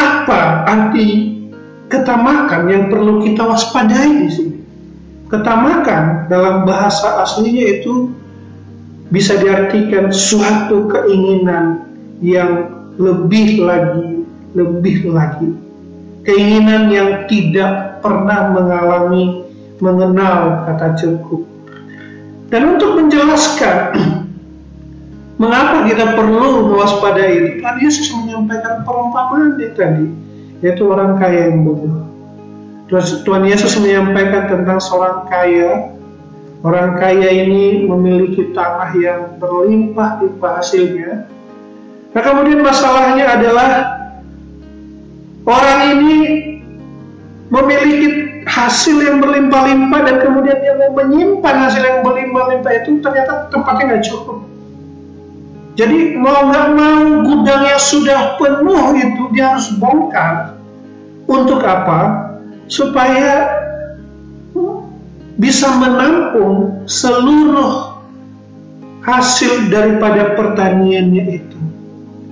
apa 0.00 0.40
arti 0.64 1.35
ketamakan 1.86 2.66
yang 2.70 2.84
perlu 2.90 3.22
kita 3.22 3.42
waspadai 3.46 4.26
di 4.26 4.30
sini? 4.30 4.58
Ketamakan 5.26 6.30
dalam 6.30 6.62
bahasa 6.62 7.22
aslinya 7.26 7.82
itu 7.82 8.14
bisa 9.10 9.38
diartikan 9.38 10.10
suatu 10.10 10.90
keinginan 10.90 11.86
yang 12.22 12.70
lebih 12.98 13.62
lagi, 13.62 14.22
lebih 14.54 15.10
lagi. 15.10 15.50
Keinginan 16.26 16.90
yang 16.90 17.10
tidak 17.30 18.02
pernah 18.02 18.50
mengalami, 18.50 19.46
mengenal 19.78 20.66
kata 20.66 20.98
cukup. 20.98 21.46
Dan 22.50 22.78
untuk 22.78 22.98
menjelaskan 22.98 23.94
mengapa 25.42 25.86
kita 25.86 26.18
perlu 26.18 26.70
mewaspadai 26.70 27.30
itu, 27.34 27.50
kan 27.62 27.78
Yesus 27.78 28.10
menyampaikan 28.14 28.82
perumpamaan 28.82 29.58
tadi, 29.58 30.06
yaitu 30.64 30.84
orang 30.88 31.20
kaya 31.20 31.52
yang 31.52 31.64
bodoh. 31.66 32.06
Tuhan 32.96 33.44
Yesus 33.44 33.76
menyampaikan 33.82 34.46
tentang 34.46 34.78
seorang 34.78 35.26
kaya 35.26 35.96
Orang 36.64 36.96
kaya 36.96 37.28
ini 37.46 37.84
memiliki 37.84 38.50
tanah 38.56 38.90
yang 38.96 39.36
berlimpah-limpah 39.36 40.52
hasilnya. 40.58 41.28
Nah 42.16 42.22
kemudian 42.24 42.64
masalahnya 42.64 43.28
adalah 43.28 43.68
orang 45.44 45.80
ini 45.94 46.16
memiliki 47.52 48.40
hasil 48.48 48.98
yang 49.04 49.20
berlimpah-limpah 49.20 50.00
dan 50.10 50.16
kemudian 50.24 50.58
dia 50.64 50.74
mau 50.80 50.96
menyimpan 50.96 51.54
hasil 51.54 51.82
yang 51.84 51.98
berlimpah-limpah 52.00 52.72
itu 52.82 53.04
ternyata 53.04 53.52
tempatnya 53.52 53.84
nggak 53.92 54.04
cukup. 54.08 54.45
Jadi 55.76 56.16
mau 56.16 56.48
nggak 56.48 56.68
mau 56.72 57.00
gudangnya 57.20 57.76
sudah 57.76 58.40
penuh 58.40 58.96
itu 58.96 59.22
dia 59.36 59.52
harus 59.52 59.68
bongkar. 59.76 60.56
Untuk 61.28 61.60
apa? 61.60 62.32
Supaya 62.64 63.60
bisa 65.36 65.68
menampung 65.76 66.88
seluruh 66.88 68.00
hasil 69.04 69.68
daripada 69.68 70.32
pertaniannya 70.32 71.24
itu. 71.44 71.60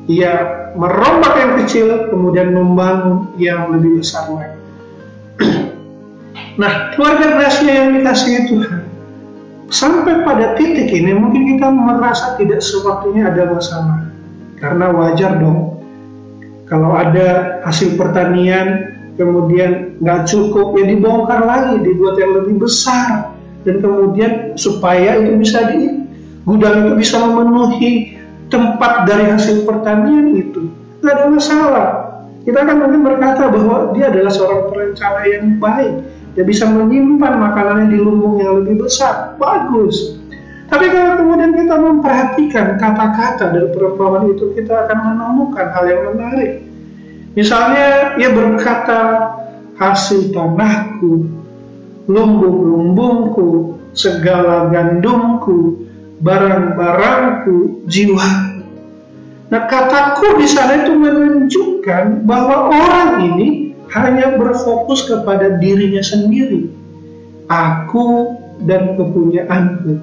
Ia 0.08 0.32
merombak 0.76 1.34
yang 1.36 1.52
kecil, 1.64 2.08
kemudian 2.08 2.52
membangun 2.52 3.28
yang 3.36 3.72
lebih 3.72 4.00
besar 4.00 4.28
lagi. 4.32 4.60
nah, 6.60 6.92
keluarga 6.96 7.40
rahasia 7.40 7.72
yang 7.72 7.90
dikasihi 8.00 8.40
Tuhan, 8.48 8.82
sampai 9.72 10.24
pada 10.24 10.56
titik 10.58 10.90
ini 10.92 11.16
mungkin 11.16 11.56
kita 11.56 11.68
merasa 11.72 12.36
tidak 12.36 12.60
sewaktunya 12.60 13.30
ada 13.30 13.48
masalah. 13.52 14.08
Karena 14.60 14.88
wajar 14.92 15.40
dong, 15.40 15.80
kalau 16.64 16.96
ada 16.96 17.60
hasil 17.68 18.00
pertanian 18.00 18.96
kemudian 19.14 20.00
nggak 20.00 20.26
cukup 20.26 20.74
ya 20.80 20.84
dibongkar 20.90 21.44
lagi 21.44 21.84
dibuat 21.84 22.16
yang 22.18 22.32
lebih 22.42 22.64
besar. 22.64 23.36
Dan 23.64 23.80
kemudian 23.80 24.60
supaya 24.60 25.16
itu 25.16 25.40
bisa 25.40 25.72
di 25.72 26.04
gudang 26.44 26.84
itu 26.84 26.92
bisa 27.00 27.16
memenuhi 27.24 28.20
tempat 28.52 29.08
dari 29.08 29.32
hasil 29.32 29.64
pertanian 29.64 30.36
itu. 30.36 30.68
Nggak 31.00 31.14
ada 31.16 31.24
masalah. 31.32 31.88
Kita 32.44 32.60
akan 32.60 32.76
mungkin 32.76 33.00
berkata 33.08 33.48
bahwa 33.48 33.96
dia 33.96 34.12
adalah 34.12 34.28
seorang 34.28 34.68
perencana 34.68 35.20
yang 35.24 35.56
baik 35.56 35.94
dia 36.34 36.44
bisa 36.44 36.66
menyimpan 36.66 37.38
makanannya 37.38 37.94
di 37.94 37.98
lumbung 38.02 38.42
yang 38.42 38.62
lebih 38.62 38.86
besar. 38.86 39.38
Bagus. 39.38 40.18
Tapi 40.66 40.90
kalau 40.90 41.22
kemudian 41.22 41.54
kita 41.54 41.76
memperhatikan 41.78 42.66
kata-kata 42.82 43.54
dari 43.54 43.68
perumpamaan 43.70 44.34
itu 44.34 44.50
kita 44.58 44.86
akan 44.86 44.98
menemukan 45.14 45.66
hal 45.70 45.84
yang 45.86 46.02
menarik. 46.10 46.66
Misalnya 47.38 48.18
ia 48.18 48.30
berkata, 48.34 49.30
hasil 49.78 50.34
tanahku, 50.34 51.30
lumbung-lumbungku, 52.10 53.78
segala 53.94 54.70
gandumku, 54.74 55.86
barang-barangku, 56.22 57.86
jiwaku. 57.86 58.66
Nah 59.54 59.62
kataku 59.70 60.42
di 60.42 60.46
sana 60.50 60.82
itu 60.82 60.98
menunjukkan 60.98 62.26
bahwa 62.26 62.74
orang 62.74 63.10
ini 63.22 63.63
hanya 63.94 64.34
berfokus 64.34 65.06
kepada 65.06 65.58
dirinya 65.62 66.02
sendiri. 66.02 66.70
Aku 67.46 68.34
dan 68.66 68.98
kepunyaanku. 68.98 70.02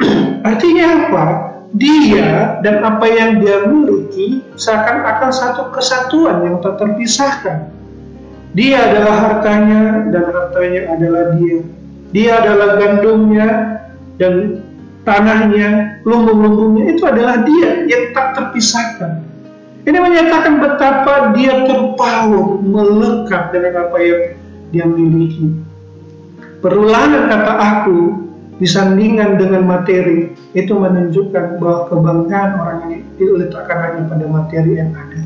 Artinya 0.48 0.86
apa? 1.06 1.52
dia 1.72 2.60
dan 2.60 2.84
apa 2.84 3.06
yang 3.08 3.40
dia 3.40 3.64
miliki 3.64 4.44
seakan-akan 4.60 5.32
satu 5.32 5.72
kesatuan 5.72 6.44
yang 6.44 6.56
tak 6.60 6.76
terpisahkan. 6.76 7.72
Dia 8.52 8.92
adalah 8.92 9.16
hartanya 9.16 10.12
dan 10.12 10.24
hartanya 10.28 10.82
adalah 10.92 11.24
dia. 11.40 11.64
Dia 12.12 12.30
adalah 12.44 12.76
gandumnya 12.76 13.48
dan 14.20 14.60
tanahnya, 15.08 16.04
lumbung-lumbungnya 16.04 16.92
itu 16.92 17.02
adalah 17.08 17.40
dia 17.40 17.88
yang 17.88 18.12
tak 18.12 18.36
terpisahkan. 18.36 19.24
Ini 19.82 19.98
menyatakan 19.98 20.62
betapa 20.62 21.34
dia 21.34 21.66
terpaut, 21.66 22.62
melekat 22.62 23.50
dengan 23.50 23.90
apa 23.90 23.98
yang 23.98 24.22
dia 24.70 24.86
miliki. 24.86 25.50
Perulangan 26.62 27.26
kata 27.26 27.52
aku 27.58 27.98
disandingkan 28.62 29.42
dengan 29.42 29.66
materi 29.66 30.30
itu 30.54 30.70
menunjukkan 30.70 31.58
bahwa 31.58 31.90
kebanggaan 31.90 32.50
orang 32.62 32.78
ini 32.86 32.98
diletakkan 33.18 33.78
hanya 33.82 34.02
pada 34.06 34.26
materi 34.30 34.72
yang 34.78 34.94
ada. 34.94 35.20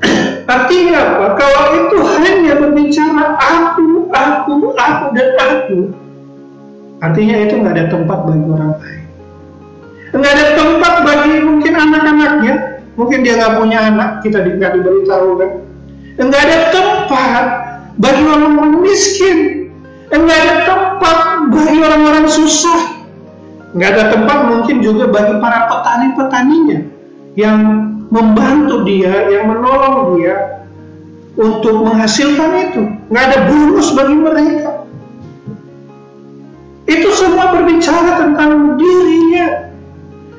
Artinya 0.56 0.96
apa? 0.96 1.26
Kalau 1.36 1.64
itu 1.76 1.96
hanya 2.00 2.54
berbicara 2.56 3.36
aku, 3.36 4.08
aku, 4.08 4.54
aku 4.80 5.04
dan 5.12 5.28
aku, 5.36 5.78
artinya 7.04 7.36
itu 7.44 7.54
nggak 7.60 7.74
ada 7.76 7.86
tempat 7.92 8.18
bagi 8.24 8.46
orang 8.48 8.72
lain. 8.80 9.04
Nggak 10.16 10.32
ada 10.32 10.46
tempat 10.56 10.94
bagi 11.04 11.34
mungkin 11.44 11.72
anak-anaknya, 11.76 12.54
mungkin 12.98 13.22
dia 13.22 13.38
nggak 13.38 13.54
punya 13.62 13.78
anak, 13.94 14.10
kita 14.26 14.42
nggak 14.42 14.72
diberitahu 14.74 15.28
kan. 15.38 15.50
Nggak 16.18 16.42
ada 16.42 16.58
tempat 16.74 17.44
bagi 17.94 18.24
orang-orang 18.26 18.74
miskin, 18.82 19.38
nggak 20.10 20.38
ada 20.42 20.54
tempat 20.66 21.18
bagi 21.54 21.78
orang-orang 21.78 22.26
susah, 22.26 22.80
nggak 23.78 23.90
ada 23.94 24.04
tempat 24.10 24.38
mungkin 24.50 24.76
juga 24.82 25.06
bagi 25.06 25.38
para 25.38 25.70
petani-petaninya 25.70 26.78
yang 27.38 27.58
membantu 28.10 28.82
dia, 28.82 29.30
yang 29.30 29.46
menolong 29.46 30.18
dia 30.18 30.58
untuk 31.38 31.86
menghasilkan 31.86 32.50
itu. 32.66 32.82
Nggak 33.14 33.24
ada 33.30 33.38
bonus 33.46 33.88
bagi 33.94 34.16
mereka. 34.18 34.70
Itu 36.88 37.08
semua 37.14 37.54
berbicara 37.54 38.26
tentang 38.26 38.74
dirinya. 38.74 39.70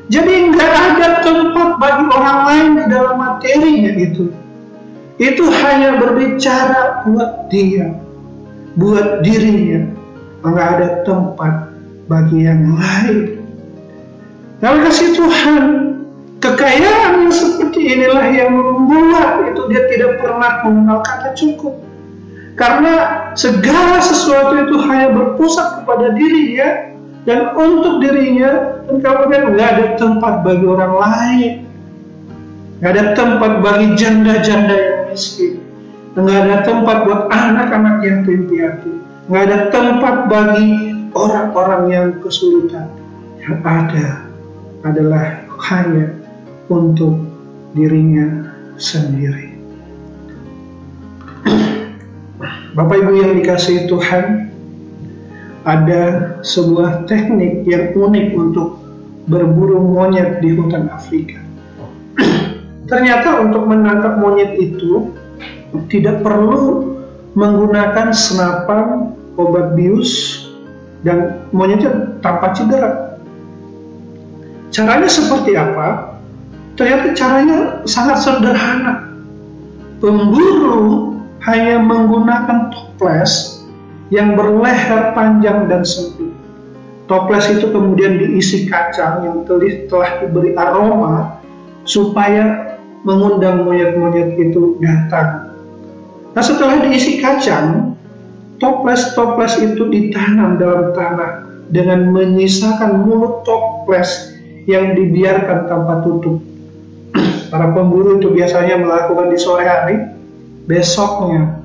Jadi 0.10 0.34
nggak 0.50 0.74
ada 0.74 1.08
tempat 1.22 1.70
bagi 1.78 2.06
orang 2.10 2.40
lain 2.50 2.68
di 2.82 2.84
dalam 2.90 3.16
materinya 3.18 3.92
itu. 3.94 4.26
Itu 5.22 5.44
hanya 5.64 6.02
berbicara 6.02 7.06
buat 7.06 7.48
dia, 7.54 7.94
buat 8.74 9.22
dirinya. 9.22 9.86
Nggak 10.42 10.68
ada 10.80 10.88
tempat 11.06 11.54
bagi 12.10 12.50
yang 12.50 12.74
lain. 12.74 13.38
Dalam 14.60 14.82
kasih 14.84 15.14
Tuhan, 15.14 15.90
Kekayaan 16.40 17.28
yang 17.28 17.36
seperti 17.36 18.00
inilah 18.00 18.32
yang 18.32 18.56
membuat 18.56 19.52
itu 19.52 19.62
dia 19.68 19.92
tidak 19.92 20.24
pernah 20.24 20.64
mengenal 20.64 21.04
kata 21.04 21.36
cukup. 21.36 21.84
Karena 22.56 23.28
segala 23.36 24.00
sesuatu 24.00 24.56
itu 24.64 24.76
hanya 24.88 25.12
berpusat 25.20 25.84
kepada 25.84 26.16
dirinya 26.16 26.89
dan 27.30 27.54
untuk 27.54 28.02
dirinya 28.02 28.82
dan 28.90 29.06
kemudian 29.06 29.54
nggak 29.54 29.70
ada 29.70 29.86
tempat 30.02 30.42
bagi 30.42 30.66
orang 30.66 30.94
lain. 30.98 31.54
Nggak 32.82 32.92
ada 32.98 33.06
tempat 33.14 33.52
bagi 33.62 33.88
janda-janda 33.94 34.74
yang 34.74 35.02
miskin. 35.14 35.62
Nggak 36.18 36.40
ada 36.42 36.56
tempat 36.66 36.98
buat 37.06 37.22
anak-anak 37.30 38.02
yang 38.02 38.26
piatu. 38.26 38.98
Nggak 39.30 39.44
ada 39.46 39.58
tempat 39.70 40.16
bagi 40.26 40.74
orang-orang 41.14 41.84
yang 41.94 42.08
kesulitan. 42.18 42.90
Yang 43.46 43.58
ada 43.62 44.08
adalah 44.90 45.46
hanya 45.70 46.10
untuk 46.66 47.14
dirinya 47.78 48.50
sendiri. 48.82 49.54
Bapak 52.78 52.96
Ibu 53.06 53.14
yang 53.22 53.38
dikasih 53.38 53.86
Tuhan, 53.86 54.49
ada 55.68 56.36
sebuah 56.46 57.10
teknik 57.10 57.68
yang 57.68 57.92
unik 57.92 58.28
untuk 58.36 58.80
berburu 59.28 59.84
monyet 59.84 60.40
di 60.40 60.56
hutan 60.56 60.88
Afrika. 60.92 61.40
Ternyata 62.92 63.44
untuk 63.44 63.68
menangkap 63.68 64.18
monyet 64.18 64.56
itu 64.58 65.14
tidak 65.92 66.26
perlu 66.26 66.96
menggunakan 67.38 68.10
senapan 68.10 69.14
obat 69.38 69.78
bius 69.78 70.44
dan 71.06 71.46
monyetnya 71.54 72.20
tanpa 72.20 72.52
cedera. 72.58 73.16
Caranya 74.74 75.10
seperti 75.10 75.54
apa? 75.56 76.18
Ternyata 76.76 77.12
caranya 77.14 77.58
sangat 77.84 78.18
sederhana. 78.24 79.12
Pemburu 80.00 81.12
hanya 81.44 81.84
menggunakan 81.84 82.72
toples 82.72 83.59
yang 84.10 84.34
berleher 84.34 85.14
panjang 85.14 85.70
dan 85.70 85.86
sempit. 85.86 86.34
Toples 87.10 87.50
itu 87.50 87.74
kemudian 87.74 88.22
diisi 88.22 88.70
kacang 88.70 89.26
yang 89.26 89.38
telah 89.90 90.22
diberi 90.22 90.54
aroma 90.54 91.42
supaya 91.82 92.78
mengundang 93.02 93.66
monyet-monyet 93.66 94.38
itu 94.38 94.78
datang. 94.78 95.50
Nah 96.38 96.44
setelah 96.46 96.86
diisi 96.86 97.18
kacang, 97.18 97.98
toples-toples 98.62 99.58
itu 99.58 99.90
ditanam 99.90 100.62
dalam 100.62 100.94
tanah 100.94 101.50
dengan 101.74 102.14
menyisakan 102.14 103.02
mulut 103.06 103.42
toples 103.42 104.38
yang 104.70 104.94
dibiarkan 104.94 105.66
tanpa 105.66 106.06
tutup. 106.06 106.38
Para 107.50 107.74
pemburu 107.74 108.22
itu 108.22 108.30
biasanya 108.30 108.78
melakukan 108.78 109.34
di 109.34 109.38
sore 109.42 109.66
hari. 109.66 109.98
Besoknya 110.70 111.59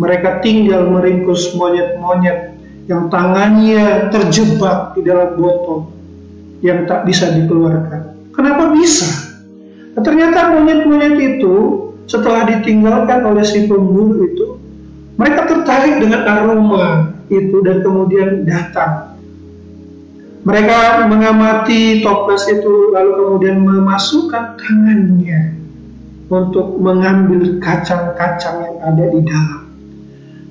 mereka 0.00 0.40
tinggal 0.40 0.88
meringkus 0.88 1.52
monyet-monyet 1.52 2.56
yang 2.88 3.12
tangannya 3.12 4.08
terjebak 4.08 4.96
di 4.96 5.04
dalam 5.04 5.36
botol 5.36 5.92
yang 6.64 6.88
tak 6.88 7.04
bisa 7.04 7.28
dikeluarkan. 7.36 8.32
Kenapa 8.32 8.72
bisa? 8.72 9.06
Nah, 9.92 10.00
ternyata 10.00 10.56
monyet-monyet 10.56 11.20
itu 11.20 11.54
setelah 12.08 12.48
ditinggalkan 12.48 13.28
oleh 13.28 13.44
si 13.44 13.68
pemburu 13.68 14.24
itu, 14.24 14.46
mereka 15.20 15.44
tertarik 15.44 16.00
dengan 16.00 16.24
aroma 16.24 17.12
itu 17.28 17.60
dan 17.60 17.84
kemudian 17.84 18.48
datang 18.48 19.10
mereka 20.40 21.04
mengamati 21.04 22.00
toples 22.00 22.48
itu 22.48 22.96
lalu 22.96 23.12
kemudian 23.12 23.60
memasukkan 23.60 24.56
tangannya 24.56 25.52
untuk 26.32 26.80
mengambil 26.80 27.60
kacang-kacang 27.60 28.64
yang 28.64 28.78
ada 28.80 29.04
di 29.12 29.20
dalam. 29.20 29.69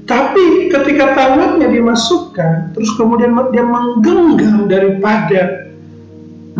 Tapi 0.09 0.73
ketika 0.73 1.13
tangannya 1.13 1.69
dimasukkan, 1.69 2.73
terus 2.73 2.97
kemudian 2.97 3.37
dia 3.53 3.61
menggenggam 3.61 4.65
daripada 4.65 5.69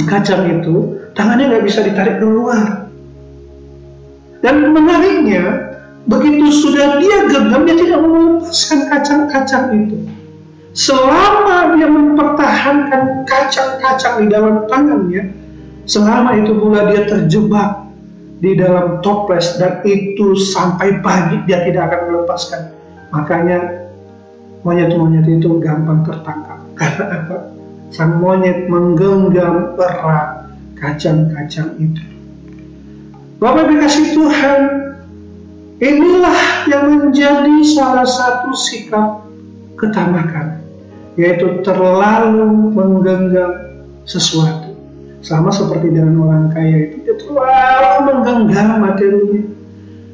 kacang 0.06 0.62
itu, 0.62 1.02
tangannya 1.18 1.58
nggak 1.58 1.66
bisa 1.66 1.82
ditarik 1.82 2.22
keluar. 2.22 2.86
Dan 4.46 4.70
menariknya, 4.70 5.66
begitu 6.06 6.46
sudah 6.62 7.02
dia 7.02 7.26
genggam, 7.26 7.66
dia 7.66 7.74
tidak 7.74 8.00
melepaskan 8.06 8.80
kacang-kacang 8.86 9.66
itu. 9.74 9.98
Selama 10.78 11.74
dia 11.74 11.90
mempertahankan 11.90 13.26
kacang-kacang 13.26 14.22
di 14.22 14.28
dalam 14.30 14.70
tangannya, 14.70 15.34
selama 15.90 16.38
itu 16.38 16.54
pula 16.54 16.94
dia 16.94 17.02
terjebak 17.10 17.82
di 18.46 18.54
dalam 18.54 19.02
toples 19.02 19.58
dan 19.58 19.82
itu 19.90 20.38
sampai 20.38 21.02
pagi 21.02 21.42
dia 21.50 21.66
tidak 21.66 21.90
akan 21.90 22.00
melepaskan. 22.14 22.79
Makanya 23.10 23.89
monyet-monyet 24.62 25.26
itu 25.26 25.58
gampang 25.62 26.06
tertangkap. 26.06 26.60
Karena 26.78 27.06
apa? 27.26 27.38
Sang 27.89 28.22
monyet 28.22 28.69
menggenggam 28.69 29.74
erat 29.78 30.50
kacang-kacang 30.78 31.74
itu. 31.82 32.04
Bapak 33.39 33.72
dikasih 33.72 34.19
Tuhan, 34.19 34.62
inilah 35.80 36.39
yang 36.67 36.86
menjadi 36.91 37.56
salah 37.65 38.06
satu 38.06 38.52
sikap 38.52 39.24
ketamakan 39.80 40.60
yaitu 41.19 41.60
terlalu 41.67 42.72
menggenggam 42.72 43.52
sesuatu. 44.08 44.72
Sama 45.19 45.52
seperti 45.52 45.91
dengan 45.91 46.15
orang 46.24 46.48
kaya 46.56 46.88
itu, 46.88 47.04
dia 47.04 47.15
terlalu 47.19 47.95
menggenggam 48.08 48.69
materinya. 48.80 49.43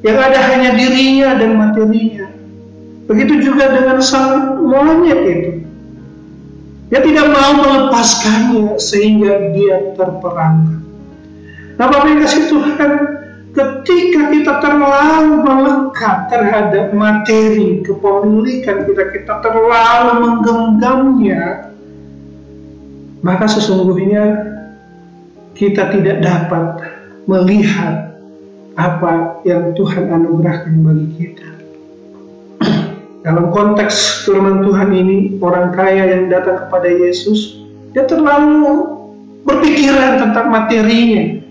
Yang 0.01 0.17
ada 0.21 0.39
hanya 0.49 0.69
dirinya 0.73 1.29
dan 1.37 1.51
materinya. 1.61 2.25
Begitu 3.05 3.51
juga 3.51 3.69
dengan 3.69 4.01
sang 4.01 4.65
monyet 4.65 5.21
itu. 5.29 5.51
Dia 6.89 7.01
tidak 7.01 7.27
mau 7.33 7.51
melepaskannya 7.65 8.77
sehingga 8.77 9.53
dia 9.53 9.93
terperangkap. 9.97 10.81
Nah 11.75 11.85
Bapak 11.91 12.13
kasih 12.23 12.45
Tuhan, 12.49 12.91
ketika 13.51 14.21
kita 14.31 14.53
terlalu 14.61 15.43
melekat 15.43 16.17
terhadap 16.29 16.85
materi 16.93 17.81
kepemilikan 17.81 18.85
kita, 18.85 19.03
kita 19.11 19.33
terlalu 19.41 20.11
menggenggamnya, 20.23 21.73
maka 23.25 23.45
sesungguhnya 23.49 24.23
kita 25.57 25.89
tidak 25.89 26.21
dapat 26.21 26.65
melihat 27.25 28.13
apa 28.77 29.41
yang 29.47 29.71
Tuhan 29.73 30.11
anugerahkan 30.11 30.83
bagi 30.83 31.07
kita. 31.15 31.54
Dalam 33.25 33.49
konteks 33.49 34.21
firman 34.29 34.61
Tuhan 34.61 34.93
ini, 34.93 35.41
orang 35.41 35.73
kaya 35.73 36.13
yang 36.13 36.29
datang 36.29 36.61
kepada 36.69 36.85
Yesus, 36.85 37.57
dia 37.89 38.05
terlalu 38.05 38.85
berpikiran 39.41 40.21
tentang 40.21 40.53
materinya, 40.53 41.41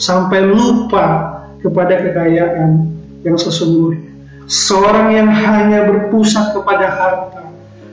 sampai 0.00 0.48
lupa 0.48 1.36
kepada 1.60 2.00
kekayaan 2.00 2.88
yang 3.20 3.36
sesungguhnya. 3.36 4.08
Seorang 4.48 5.12
yang 5.12 5.28
hanya 5.28 5.92
berpusat 5.92 6.56
kepada 6.56 6.88
harta, 6.88 7.40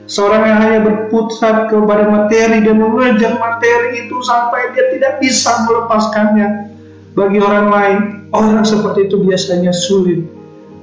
Seorang 0.08 0.40
yang 0.48 0.58
hanya 0.64 0.80
berpusat 0.88 1.68
kepada 1.68 2.08
materi 2.08 2.64
dan 2.64 2.80
mengejar 2.80 3.36
materi 3.36 4.08
itu 4.08 4.16
sampai 4.24 4.72
dia 4.72 4.88
tidak 4.96 5.20
bisa 5.20 5.68
melepaskannya 5.68 6.72
bagi 7.12 7.36
orang 7.44 7.68
lain. 7.68 7.98
Orang 8.32 8.64
seperti 8.64 9.12
itu 9.12 9.20
biasanya 9.20 9.68
sulit 9.68 10.24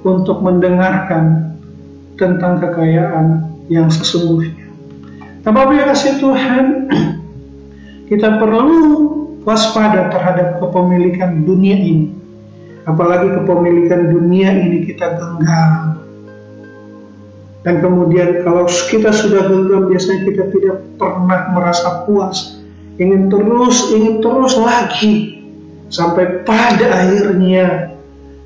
untuk 0.05 0.45
mendengarkan 0.45 1.54
tentang 2.15 2.59
kekayaan 2.63 3.55
yang 3.71 3.87
sesungguhnya. 3.91 4.67
Tapi 5.45 5.73
yang 5.77 5.87
kasih 5.93 6.13
Tuhan, 6.19 6.65
kita 8.09 8.41
perlu 8.41 8.81
waspada 9.45 10.09
terhadap 10.09 10.57
kepemilikan 10.57 11.45
dunia 11.45 11.77
ini. 11.77 12.09
Apalagi 12.85 13.33
kepemilikan 13.33 14.13
dunia 14.13 14.53
ini 14.53 14.85
kita 14.85 15.17
genggam 15.17 16.05
dan 17.65 17.81
kemudian 17.81 18.45
kalau 18.45 18.69
kita 18.69 19.09
sudah 19.09 19.49
genggam 19.49 19.89
biasanya 19.89 20.21
kita 20.29 20.43
tidak 20.53 20.85
pernah 21.01 21.49
merasa 21.49 22.05
puas. 22.05 22.61
Ingin 23.01 23.27
terus, 23.27 23.89
ingin 23.89 24.21
terus 24.21 24.53
lagi. 24.53 25.41
Sampai 25.89 26.45
pada 26.45 26.85
akhirnya 26.93 27.97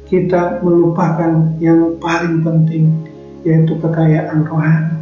kita 0.08 0.64
melupakan 0.64 1.52
yang 1.60 2.00
paling 2.00 2.42
penting 2.48 3.09
yaitu 3.48 3.74
kekayaan 3.80 4.44
rohani. 4.48 4.96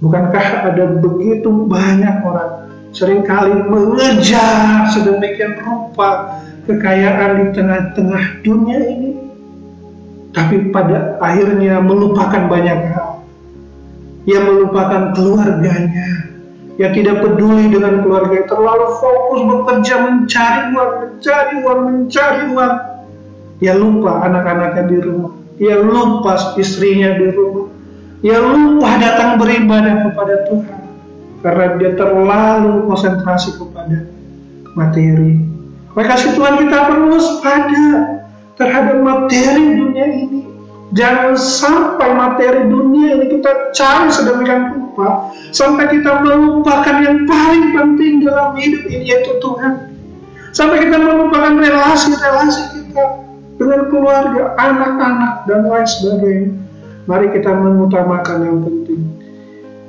Bukankah 0.00 0.72
ada 0.72 0.84
begitu 0.96 1.68
banyak 1.68 2.24
orang 2.24 2.72
sering 2.90 3.22
kali 3.22 3.52
mengejar 3.68 4.88
sedemikian 4.90 5.60
rupa 5.60 6.40
kekayaan 6.64 7.30
di 7.38 7.46
tengah-tengah 7.54 8.24
dunia 8.42 8.80
ini 8.80 9.30
tapi 10.30 10.70
pada 10.70 11.18
akhirnya 11.18 11.82
melupakan 11.82 12.46
banyak 12.46 12.78
hal. 12.94 13.26
Ia 14.28 14.40
melupakan 14.46 15.16
keluarganya, 15.16 16.28
yang 16.78 16.92
tidak 16.94 17.24
peduli 17.24 17.72
dengan 17.72 18.04
keluarga, 18.04 18.46
terlalu 18.46 18.86
fokus 19.00 19.40
bekerja 19.42 19.94
mencari 20.06 20.60
uang, 20.76 20.92
mencari 21.02 21.54
uang, 21.66 21.80
mencari 21.88 22.42
uang. 22.54 22.74
Ia 23.60 23.74
lupa 23.76 24.12
anak-anaknya 24.24 24.82
di 24.86 24.98
rumah, 25.02 25.34
ia 25.60 25.76
lupa 25.76 26.56
istrinya 26.56 27.20
di 27.20 27.28
rumah, 27.36 27.68
ia 28.24 28.40
lupa 28.40 28.96
datang 28.96 29.36
beribadah 29.36 30.08
kepada 30.08 30.34
Tuhan 30.48 30.80
karena 31.44 31.66
dia 31.76 31.90
terlalu 32.00 32.88
konsentrasi 32.88 33.60
kepada 33.60 34.08
materi. 34.72 35.36
Maka 35.92 36.16
Tuhan 36.16 36.64
kita 36.64 36.78
perlu 36.88 37.12
waspada 37.12 37.86
terhadap 38.56 39.04
materi 39.04 39.64
dunia 39.76 40.06
ini. 40.08 40.40
Jangan 40.90 41.38
sampai 41.38 42.08
materi 42.18 42.66
dunia 42.66 43.20
ini 43.20 43.26
kita 43.38 43.70
cari 43.76 44.10
sedemikian 44.10 44.74
rupa 44.74 45.30
sampai 45.54 45.86
kita 45.86 46.18
melupakan 46.24 46.98
yang 46.98 47.30
paling 47.30 47.66
penting 47.76 48.26
dalam 48.26 48.56
hidup 48.56 48.82
ini 48.90 49.04
yaitu 49.06 49.38
Tuhan. 49.38 49.92
Sampai 50.50 50.82
kita 50.82 50.98
melupakan 50.98 51.62
relasi-relasi 51.62 52.62
kita 52.74 53.29
dengan 53.60 53.92
keluarga, 53.92 54.56
anak-anak 54.56 55.44
dan 55.44 55.68
lain 55.68 55.84
sebagainya. 55.84 56.50
Mari 57.04 57.28
kita 57.36 57.52
mengutamakan 57.52 58.38
yang 58.40 58.58
penting. 58.64 59.02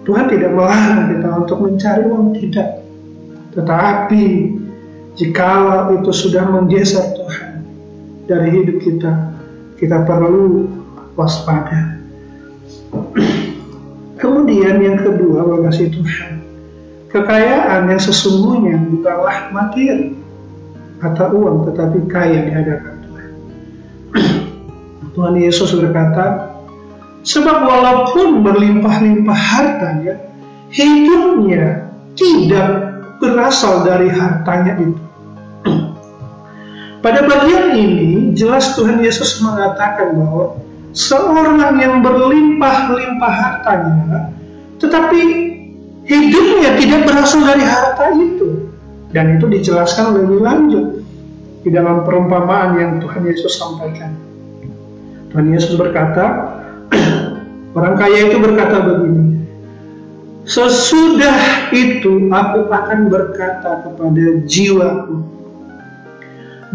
Tuhan 0.04 0.28
tidak 0.28 0.52
melarang 0.52 1.16
kita 1.16 1.30
untuk 1.40 1.58
mencari 1.64 2.04
uang 2.04 2.36
tidak. 2.36 2.84
Tetapi 3.56 4.24
jikalau 5.16 5.96
itu 5.96 6.12
sudah 6.12 6.44
menggeser 6.52 7.16
Tuhan, 7.16 7.64
dari 8.28 8.50
hidup 8.52 8.78
kita, 8.84 9.12
kita 9.80 10.04
perlu 10.04 10.68
waspada. 11.16 11.96
Kemudian 14.22 14.84
yang 14.84 15.00
kedua, 15.00 15.48
kasih 15.72 15.96
Tuhan, 15.96 16.44
kekayaan 17.08 17.88
yang 17.88 18.02
sesungguhnya 18.04 18.84
bukanlah 19.00 19.48
materi 19.56 20.12
atau 21.00 21.28
uang, 21.40 21.72
tetapi 21.72 21.98
kaya 22.12 22.46
di 22.46 22.52
hadapan 22.52 23.01
Tuhan. 25.14 25.36
Yesus 25.38 25.76
berkata, 25.76 26.56
sebab 27.26 27.64
walaupun 27.66 28.42
berlimpah-limpah 28.46 29.40
hartanya, 29.40 30.20
hidupnya 30.72 31.92
tidak 32.16 32.70
berasal 33.22 33.86
dari 33.86 34.10
hartanya 34.10 34.80
itu. 34.82 35.02
Pada 37.02 37.26
bagian 37.26 37.74
ini 37.74 38.38
jelas 38.38 38.78
Tuhan 38.78 39.02
Yesus 39.02 39.42
mengatakan 39.42 40.14
bahwa 40.14 40.62
seorang 40.94 41.82
yang 41.82 42.06
berlimpah-limpah 42.06 43.34
hartanya 43.34 44.30
tetapi 44.78 45.22
hidupnya 46.06 46.78
tidak 46.78 47.02
berasal 47.10 47.42
dari 47.46 47.64
harta 47.66 48.12
itu 48.18 48.70
dan 49.14 49.38
itu 49.38 49.46
dijelaskan 49.48 50.18
lebih 50.18 50.46
lanjut 50.46 50.86
di 51.62 51.70
dalam 51.70 52.02
perumpamaan 52.02 52.78
yang 52.78 52.92
Tuhan 52.98 53.22
Yesus 53.26 53.62
sampaikan. 53.62 54.31
Tuhan 55.32 55.48
Yesus 55.48 55.80
berkata, 55.80 56.60
orang 57.78 57.96
kaya 57.96 58.28
itu 58.28 58.38
berkata 58.44 58.84
begini, 58.84 59.42
Sesudah 60.44 61.72
itu 61.72 62.28
aku 62.28 62.68
akan 62.68 63.08
berkata 63.08 63.88
kepada 63.88 64.44
jiwaku, 64.44 65.24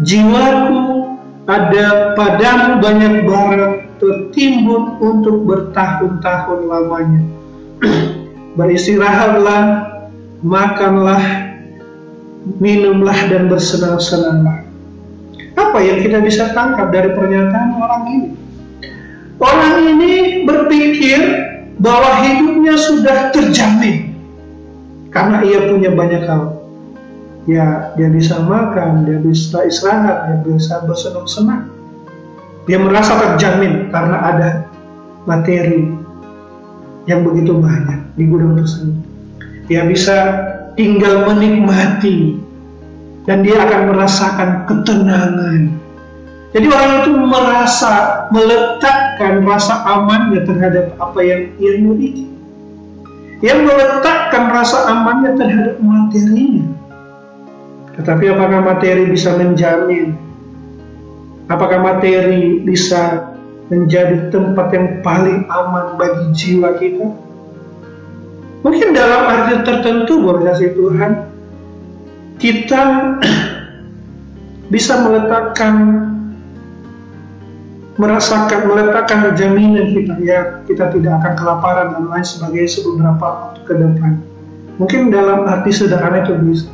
jiwaku 0.01 1.13
ada 1.45 2.17
padamu 2.17 2.81
banyak 2.81 3.13
barang 3.29 3.75
tertimbun 4.01 4.97
untuk 5.03 5.45
bertahun-tahun 5.45 6.59
lamanya. 6.65 7.23
Beristirahatlah, 8.57 9.61
makanlah, 10.41 11.53
minumlah 12.57 13.19
dan 13.29 13.45
bersenang-senanglah. 13.51 14.65
Apa 15.53 15.77
yang 15.83 16.01
kita 16.01 16.23
bisa 16.23 16.55
tangkap 16.55 16.89
dari 16.89 17.13
pernyataan 17.13 17.69
orang 17.77 18.03
ini? 18.09 18.46
Orang 19.37 19.85
ini 19.85 20.43
berpikir 20.49 21.19
bahwa 21.77 22.25
hidupnya 22.25 22.73
sudah 22.73 23.17
terjamin 23.29 24.17
karena 25.13 25.45
ia 25.45 25.69
punya 25.69 25.93
banyak 25.93 26.25
hal 26.25 26.57
ya 27.47 27.95
dia 27.95 28.09
bisa 28.11 28.43
makan, 28.43 29.07
dia 29.07 29.17
bisa 29.23 29.63
istirahat, 29.65 30.43
dia 30.43 30.53
bisa 30.53 30.83
bersenang-senang. 30.83 31.71
Dia 32.67 32.77
merasa 32.83 33.15
terjamin 33.15 33.87
karena 33.87 34.17
ada 34.19 34.49
materi 35.23 35.87
yang 37.07 37.23
begitu 37.23 37.55
banyak 37.55 38.03
di 38.19 38.23
gudang 38.27 38.59
tersebut. 38.59 38.99
Dia 39.71 39.87
bisa 39.87 40.17
tinggal 40.75 41.23
menikmati 41.31 42.35
dan 43.23 43.47
dia 43.47 43.63
akan 43.63 43.81
merasakan 43.95 44.49
ketenangan. 44.67 45.86
Jadi 46.55 46.67
orang 46.71 46.91
itu 47.03 47.11
merasa 47.11 48.23
meletakkan 48.31 49.43
rasa 49.43 49.83
amannya 49.83 50.47
terhadap 50.47 50.95
apa 50.95 51.19
yang 51.19 51.41
ia 51.59 51.73
miliki. 51.75 52.31
Yang 53.43 53.67
meletakkan 53.67 54.55
rasa 54.55 54.87
amannya 54.87 55.35
terhadap 55.35 55.75
materinya. 55.83 56.65
Tetapi 57.99 58.25
apakah 58.31 58.59
materi 58.63 59.03
bisa 59.11 59.35
menjamin? 59.35 60.15
Apakah 61.51 61.79
materi 61.83 62.63
bisa 62.63 63.33
menjadi 63.67 64.31
tempat 64.31 64.71
yang 64.71 64.87
paling 65.03 65.43
aman 65.51 65.99
bagi 65.99 66.25
jiwa 66.31 66.79
kita? 66.79 67.07
Mungkin 68.63 68.87
dalam 68.95 69.21
arti 69.27 69.55
tertentu 69.67 70.23
berkasih 70.23 70.71
Tuhan, 70.73 71.11
kita 72.39 72.83
bisa 74.73 74.93
meletakkan 75.03 75.75
merasakan 77.97 78.69
meletakkan 78.69 79.33
jaminan 79.33 79.89
kita 79.89 80.13
ya 80.21 80.61
kita 80.69 80.93
tidak 80.93 81.17
akan 81.21 81.33
kelaparan 81.33 81.87
dan 81.97 82.05
lain 82.05 82.25
sebagainya 82.25 82.85
beberapa 82.85 83.25
waktu 83.25 83.59
ke 83.65 83.73
depan. 83.73 84.11
Mungkin 84.77 85.09
dalam 85.09 85.49
arti 85.49 85.73
sederhana 85.73 86.21
itu 86.21 86.37
bisa. 86.37 86.69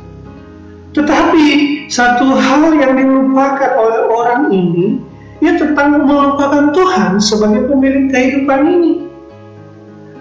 Tetapi 0.92 1.46
satu 1.88 2.36
hal 2.36 2.76
yang 2.76 2.94
dilupakan 2.94 3.70
oleh 3.80 4.00
orang 4.12 4.42
ini, 4.52 5.00
ia 5.40 5.56
tentang 5.56 6.04
melupakan 6.04 6.70
Tuhan 6.70 7.18
sebagai 7.18 7.66
pemilik 7.72 8.12
kehidupan 8.12 8.60
ini. 8.68 8.92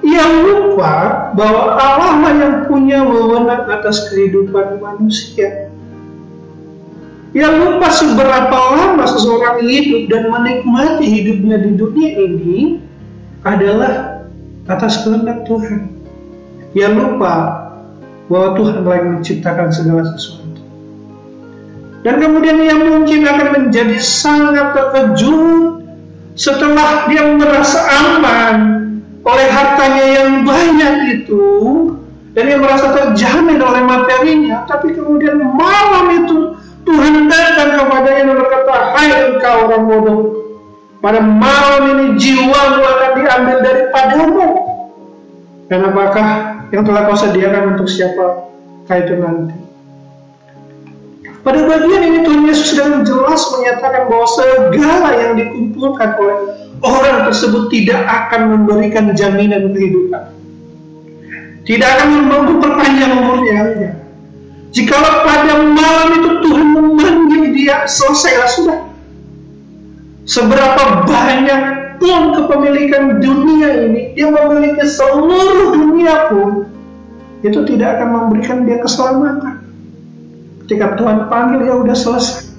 Ia 0.03 0.23
lupa 0.43 1.31
bahwa 1.35 1.79
Allah 1.79 2.31
yang 2.35 2.55
punya 2.67 3.03
wewenang 3.03 3.67
atas 3.71 4.07
kehidupan 4.11 4.79
manusia. 4.79 5.71
Ia 7.33 7.49
lupa 7.49 7.89
seberapa 7.89 8.53
lama 8.53 9.05
seseorang 9.09 9.65
hidup 9.65 10.05
dan 10.05 10.29
menikmati 10.29 11.05
hidupnya 11.09 11.57
di 11.65 11.71
dunia 11.73 12.11
ini 12.13 12.77
adalah 13.41 14.21
atas 14.69 15.01
kehendak 15.01 15.41
Tuhan. 15.49 15.89
Ia 16.77 16.93
lupa 16.93 17.65
bahwa 18.29 18.53
Tuhan 18.53 18.85
yang 18.85 19.09
menciptakan 19.17 19.73
segala 19.73 20.05
sesuatu. 20.13 20.61
Dan 22.05 22.21
kemudian 22.21 22.61
ia 22.61 22.77
mungkin 22.77 23.25
akan 23.25 23.47
menjadi 23.57 23.97
sangat 23.97 24.77
terkejut 24.77 25.81
setelah 26.37 27.09
dia 27.09 27.33
merasa 27.33 27.79
aman 27.81 28.57
oleh 29.25 29.47
hartanya 29.49 30.05
yang 30.21 30.31
banyak 30.45 30.93
itu 31.17 31.45
dan 32.33 32.49
dia 32.49 32.57
merasa 32.57 32.91
terjamin 32.91 33.61
oleh 33.61 33.81
materinya, 33.85 34.65
tapi 34.65 34.91
kemudian 34.97 35.37
malam 35.37 36.25
itu 36.25 36.52
Tuhan 36.83 37.31
datang 37.31 37.79
kepadanya 37.79 38.23
dan 38.27 38.35
berkata, 38.39 38.73
Hai 38.91 39.09
engkau 39.31 39.55
orang 39.67 39.83
bodoh, 39.87 40.19
pada 40.99 41.19
malam 41.19 41.81
ini 41.95 42.05
jiwamu 42.19 42.79
akan 42.79 43.11
diambil 43.19 43.57
daripadamu. 43.63 44.47
Dan 45.71 45.79
apakah 45.89 46.27
yang 46.75 46.83
telah 46.83 47.07
kau 47.07 47.17
sediakan 47.17 47.75
untuk 47.75 47.87
siapa 47.87 48.51
kait 48.87 49.07
itu 49.07 49.15
nanti? 49.19 49.55
Pada 51.43 51.59
bagian 51.59 52.03
ini 52.07 52.19
Tuhan 52.23 52.47
Yesus 52.47 52.71
sedang 52.71 53.03
jelas 53.03 53.43
menyatakan 53.51 54.07
bahwa 54.07 54.27
segala 54.31 55.09
yang 55.11 55.35
dikumpulkan 55.35 56.15
oleh 56.15 56.37
orang 56.79 57.27
tersebut 57.27 57.67
tidak 57.67 57.99
akan 58.07 58.41
memberikan 58.55 59.11
jaminan 59.11 59.75
kehidupan. 59.75 60.23
Tidak 61.63 61.89
akan 61.99 62.31
memperpanjang 62.31 63.11
umurnya. 63.23 63.59
Jikalau 64.73 65.21
pada 65.21 65.53
malam 65.69 66.09
itu 66.17 66.29
Tuhan 66.41 66.67
memanggil 66.73 67.43
dia, 67.53 67.85
selesailah 67.85 68.49
sudah. 68.49 68.79
Seberapa 70.25 71.05
banyak 71.05 71.61
pun 72.01 72.33
kepemilikan 72.33 73.21
dunia 73.21 73.85
ini, 73.85 74.17
dia 74.17 74.33
memiliki 74.33 74.81
seluruh 74.81 75.77
dunia 75.77 76.33
pun, 76.33 76.65
itu 77.45 77.59
tidak 77.69 78.01
akan 78.01 78.09
memberikan 78.17 78.65
dia 78.65 78.81
keselamatan. 78.81 79.61
Ketika 80.65 80.97
Tuhan 80.97 81.29
panggil, 81.29 81.69
ya 81.69 81.73
udah 81.77 81.93
selesai. 81.93 82.49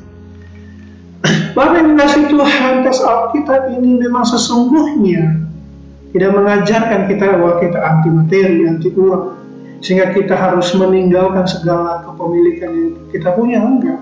Bapak 1.54 1.82
yang 1.82 1.98
kasih 1.98 2.30
Tuhan, 2.30 2.86
tes 2.86 2.98
Alkitab 3.02 3.74
ini 3.74 3.96
memang 3.98 4.22
sesungguhnya 4.22 5.42
tidak 6.14 6.30
mengajarkan 6.30 7.10
kita 7.10 7.26
bahwa 7.26 7.58
kita 7.58 7.78
anti 7.80 8.08
materi, 8.12 8.70
anti 8.70 8.88
uang 8.94 9.43
sehingga 9.80 10.14
kita 10.14 10.34
harus 10.36 10.70
meninggalkan 10.76 11.44
segala 11.48 12.04
kepemilikan 12.06 12.70
yang 12.70 12.90
kita 13.10 13.32
punya 13.34 13.58
enggak. 13.62 14.00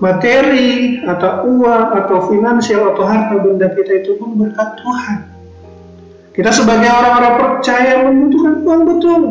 Materi 0.00 0.96
atau 1.04 1.44
uang 1.44 1.84
atau 1.92 2.32
finansial 2.32 2.96
atau 2.96 3.04
harta 3.04 3.36
benda 3.36 3.68
kita 3.76 4.00
itu 4.00 4.16
pun 4.16 4.32
berkat 4.40 4.80
Tuhan. 4.80 5.18
Kita 6.32 6.50
sebagai 6.56 6.88
orang-orang 6.88 7.34
percaya 7.36 8.08
membutuhkan 8.08 8.54
uang 8.64 8.82
betul. 8.88 9.22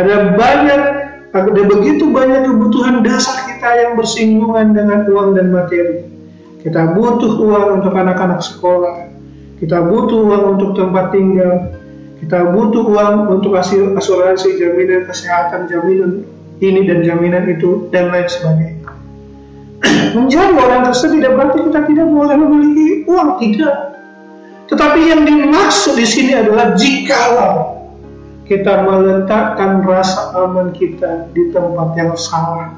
Ada 0.00 0.16
banyak 0.32 0.82
ada 1.36 1.62
begitu 1.68 2.08
banyak 2.08 2.48
kebutuhan 2.48 3.04
dasar 3.04 3.44
kita 3.44 3.68
yang 3.76 3.92
bersinggungan 4.00 4.72
dengan 4.72 5.04
uang 5.12 5.36
dan 5.36 5.52
materi. 5.52 6.08
Kita 6.64 6.96
butuh 6.96 7.36
uang 7.36 7.66
untuk 7.84 7.92
anak-anak 7.92 8.40
sekolah. 8.40 9.12
Kita 9.60 9.84
butuh 9.84 10.24
uang 10.24 10.44
untuk 10.56 10.70
tempat 10.72 11.12
tinggal 11.12 11.75
kita 12.16 12.48
butuh 12.48 12.84
uang 12.88 13.28
untuk 13.28 13.52
hasil 13.60 13.92
asuransi, 13.92 14.56
jaminan 14.56 15.04
kesehatan, 15.04 15.68
jaminan 15.68 16.24
ini 16.64 16.88
dan 16.88 17.04
jaminan 17.04 17.44
itu 17.44 17.92
dan 17.92 18.08
lain 18.08 18.24
sebagainya. 18.24 18.88
Menjadi 20.16 20.56
orang 20.56 20.88
tersebut 20.88 21.20
tidak 21.20 21.32
berarti 21.36 21.58
kita 21.68 21.80
tidak 21.84 22.06
boleh 22.08 22.36
memiliki 22.40 22.88
uang, 23.04 23.30
tidak. 23.44 23.76
Tetapi 24.66 25.00
yang 25.12 25.22
dimaksud 25.28 25.94
di 25.94 26.06
sini 26.08 26.32
adalah 26.34 26.74
jikalau 26.74 27.76
kita 28.48 28.86
meletakkan 28.86 29.82
rasa 29.82 30.34
aman 30.38 30.72
kita 30.72 31.28
di 31.36 31.50
tempat 31.52 31.94
yang 31.98 32.14
salah. 32.16 32.74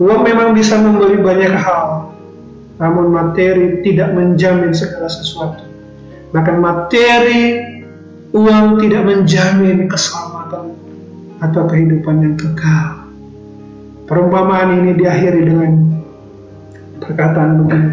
Uang 0.00 0.24
memang 0.24 0.56
bisa 0.56 0.80
membeli 0.80 1.20
banyak 1.20 1.52
hal, 1.52 2.10
namun 2.80 3.12
materi 3.12 3.84
tidak 3.84 4.16
menjamin 4.16 4.72
segala 4.72 5.12
sesuatu. 5.12 5.64
Bahkan 6.32 6.56
materi 6.56 7.69
Uang 8.30 8.78
tidak 8.78 9.02
menjamin 9.10 9.90
keselamatan 9.90 10.78
atau 11.42 11.62
kehidupan 11.66 12.22
yang 12.22 12.36
kekal. 12.38 13.10
Perumpamaan 14.06 14.78
ini 14.82 14.94
diakhiri 14.94 15.50
dengan 15.50 15.72
perkataan 17.02 17.66
begini. 17.66 17.90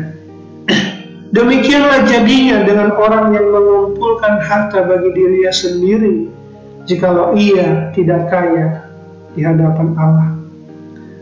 Demikianlah 1.34 2.06
jadinya 2.06 2.64
dengan 2.64 2.94
orang 2.96 3.34
yang 3.34 3.50
mengumpulkan 3.50 4.40
harta 4.46 4.86
bagi 4.86 5.10
dirinya 5.12 5.52
sendiri 5.52 6.30
jikalau 6.88 7.36
ia 7.36 7.92
tidak 7.92 8.30
kaya 8.32 8.88
di 9.34 9.42
hadapan 9.42 9.92
Allah. 9.98 10.30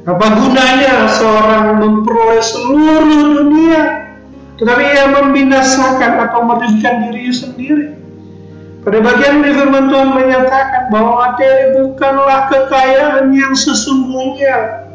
Apa 0.06 0.28
gunanya 0.38 1.10
seorang 1.10 1.82
memperoleh 1.82 2.43
seluruh 2.43 3.23
dunia 3.41 3.84
tetapi 4.62 4.84
ia 4.86 5.08
membinasakan 5.10 6.30
atau 6.30 6.39
merugikan 6.45 7.10
dirinya 7.10 7.34
sendiri? 7.34 7.94
Pada 8.86 9.02
bagian 9.02 9.41
ini 9.41 9.50
firman 9.58 9.89
Tuhan 9.89 10.13
menyatakan 10.13 10.93
bahwa 10.93 11.17
materi 11.17 11.74
bukanlah 11.74 12.54
kekayaan 12.54 13.34
yang 13.34 13.58
sesungguhnya. 13.58 14.86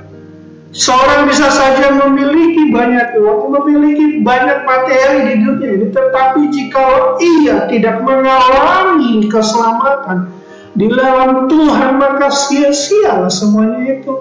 Seorang 0.70 1.26
bisa 1.26 1.50
saja 1.50 1.90
memiliki 1.98 2.70
banyak 2.70 3.18
uang, 3.18 3.50
memiliki 3.50 4.22
banyak 4.22 4.62
materi 4.62 5.34
di 5.34 5.34
dunia 5.42 5.70
ini, 5.74 5.86
tetapi 5.90 6.54
jika 6.54 7.18
ia 7.18 7.66
tidak 7.66 8.06
mengalami 8.06 9.26
keselamatan 9.26 10.30
di 10.78 10.86
dalam 10.86 11.50
Tuhan, 11.50 11.98
maka 11.98 12.30
sia-sialah 12.30 13.26
semuanya 13.26 13.98
itu. 13.98 14.14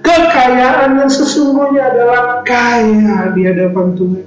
Kekayaan 0.00 0.96
yang 0.96 1.12
sesungguhnya 1.12 1.92
adalah 1.92 2.40
kaya 2.40 3.36
di 3.36 3.44
hadapan 3.44 3.92
Tuhan. 3.92 4.24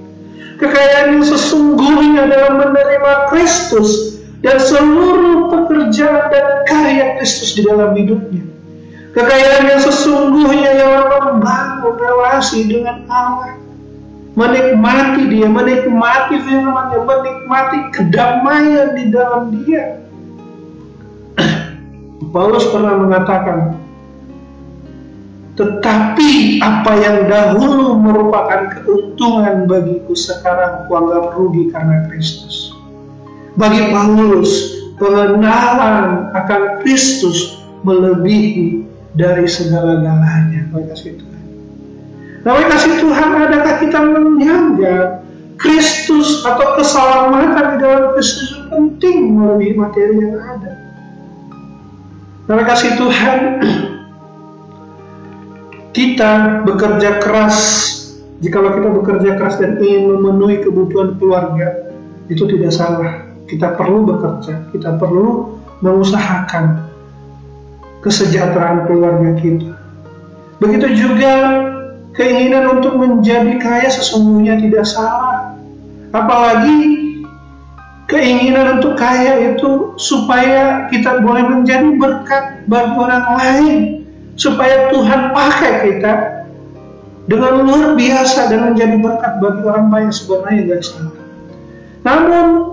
Kekayaan 0.62 1.18
yang 1.18 1.26
sesungguhnya 1.26 2.30
adalah 2.30 2.54
menerima 2.62 3.12
Kristus 3.34 4.21
dan 4.42 4.58
seluruh 4.58 5.48
pekerjaan 5.48 6.28
dan 6.28 6.46
karya 6.66 7.16
Kristus 7.16 7.54
di 7.54 7.62
dalam 7.62 7.94
hidupnya. 7.94 8.42
Kekayaan 9.14 9.70
yang 9.70 9.80
sesungguhnya 9.80 10.70
yang 10.82 11.06
membangun 11.06 11.94
relasi 11.94 12.66
dengan 12.66 13.06
Allah. 13.06 13.54
Menikmati 14.32 15.28
dia, 15.28 15.44
menikmati 15.44 16.40
firmannya, 16.40 17.04
menikmati 17.04 17.78
kedamaian 17.92 18.96
di 18.96 19.04
dalam 19.12 19.42
dia. 19.62 20.00
Paulus 22.32 22.64
pernah 22.72 22.96
mengatakan, 22.96 23.76
tetapi 25.60 26.64
apa 26.64 26.92
yang 26.96 27.28
dahulu 27.28 28.00
merupakan 28.00 28.72
keuntungan 28.80 29.68
bagiku 29.68 30.16
sekarang 30.16 30.88
kuanggap 30.88 31.36
rugi 31.36 31.68
karena 31.68 32.08
Kristus. 32.08 32.71
Bagi 33.52 33.92
Paulus, 33.92 34.80
pengenalan 34.96 36.32
akan 36.32 36.80
Kristus 36.80 37.60
melebihi 37.84 38.88
dari 39.12 39.44
segala-galanya. 39.44 40.72
Bagi 40.72 40.86
kasih 40.88 41.12
Tuhan. 41.20 41.42
Nah, 42.42 42.64
kasih 42.72 42.94
Tuhan, 43.04 43.28
adakah 43.38 43.74
kita 43.84 43.98
menganggap 44.02 45.06
Kristus 45.60 46.42
atau 46.42 46.80
keselamatan 46.80 47.64
di 47.74 47.76
dalam 47.78 48.04
Kristus 48.16 48.50
penting 48.72 49.36
melebihi 49.36 49.74
materi 49.76 50.16
yang 50.16 50.40
ada? 50.40 50.72
Nah, 52.50 52.64
kasih 52.66 52.98
Tuhan, 52.98 53.40
kita 55.96 56.64
bekerja 56.64 57.20
keras 57.20 57.58
jikalau 58.42 58.74
kita 58.74 58.90
bekerja 58.90 59.30
keras 59.38 59.54
dan 59.62 59.78
ingin 59.78 60.18
memenuhi 60.18 60.66
kebutuhan 60.66 61.14
keluarga 61.16 61.94
itu 62.26 62.42
tidak 62.50 62.74
salah 62.74 63.21
kita 63.52 63.76
perlu 63.76 64.08
bekerja, 64.08 64.64
kita 64.72 64.96
perlu 64.96 65.60
mengusahakan 65.84 66.88
kesejahteraan 68.00 68.88
keluarga 68.88 69.36
kita. 69.36 69.76
Begitu 70.56 71.04
juga 71.04 71.60
keinginan 72.16 72.80
untuk 72.80 72.96
menjadi 72.96 73.60
kaya 73.60 73.92
sesungguhnya 73.92 74.56
tidak 74.56 74.88
salah. 74.88 75.52
Apalagi 76.16 76.80
keinginan 78.08 78.80
untuk 78.80 78.96
kaya 78.96 79.52
itu 79.52 79.92
supaya 80.00 80.88
kita 80.88 81.20
boleh 81.20 81.44
menjadi 81.44 81.92
berkat 82.00 82.64
bagi 82.72 82.96
orang 82.96 83.26
lain, 83.36 83.74
supaya 84.40 84.88
Tuhan 84.88 85.36
pakai 85.36 85.72
kita 85.92 86.12
dengan 87.28 87.68
luar 87.68 88.00
biasa 88.00 88.48
dan 88.48 88.72
menjadi 88.72 88.96
berkat 88.96 89.32
bagi 89.44 89.62
orang 89.68 89.92
lain 89.92 90.08
sebenarnya 90.08 90.80
salah. 90.80 91.20
Namun 92.02 92.71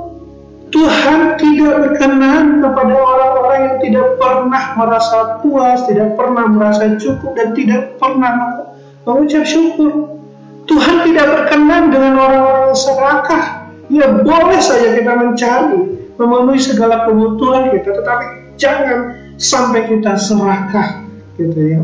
Tuhan 0.69 1.33
tidak 1.41 1.73
berkenan 1.81 2.61
kepada 2.61 2.93
orang-orang 2.93 3.59
yang 3.65 3.77
tidak 3.81 4.07
pernah 4.21 4.63
merasa 4.77 5.41
puas, 5.41 5.81
tidak 5.89 6.13
pernah 6.13 6.45
merasa 6.45 6.93
cukup, 7.01 7.33
dan 7.33 7.57
tidak 7.57 7.97
pernah 7.97 8.61
mengucap 9.01 9.49
syukur. 9.49 10.21
Tuhan 10.69 11.09
tidak 11.09 11.25
berkenan 11.25 11.89
dengan 11.89 12.13
orang-orang 12.21 12.77
serakah. 12.77 13.73
Ya 13.89 14.21
boleh 14.21 14.61
saja 14.61 14.93
kita 14.93 15.09
mencari, 15.09 15.81
memenuhi 16.21 16.61
segala 16.61 17.09
kebutuhan 17.09 17.73
kita, 17.73 17.89
tetapi 17.89 18.25
jangan 18.61 19.17
sampai 19.41 19.89
kita 19.89 20.13
serakah, 20.21 21.01
gitu 21.41 21.57
ya. 21.57 21.81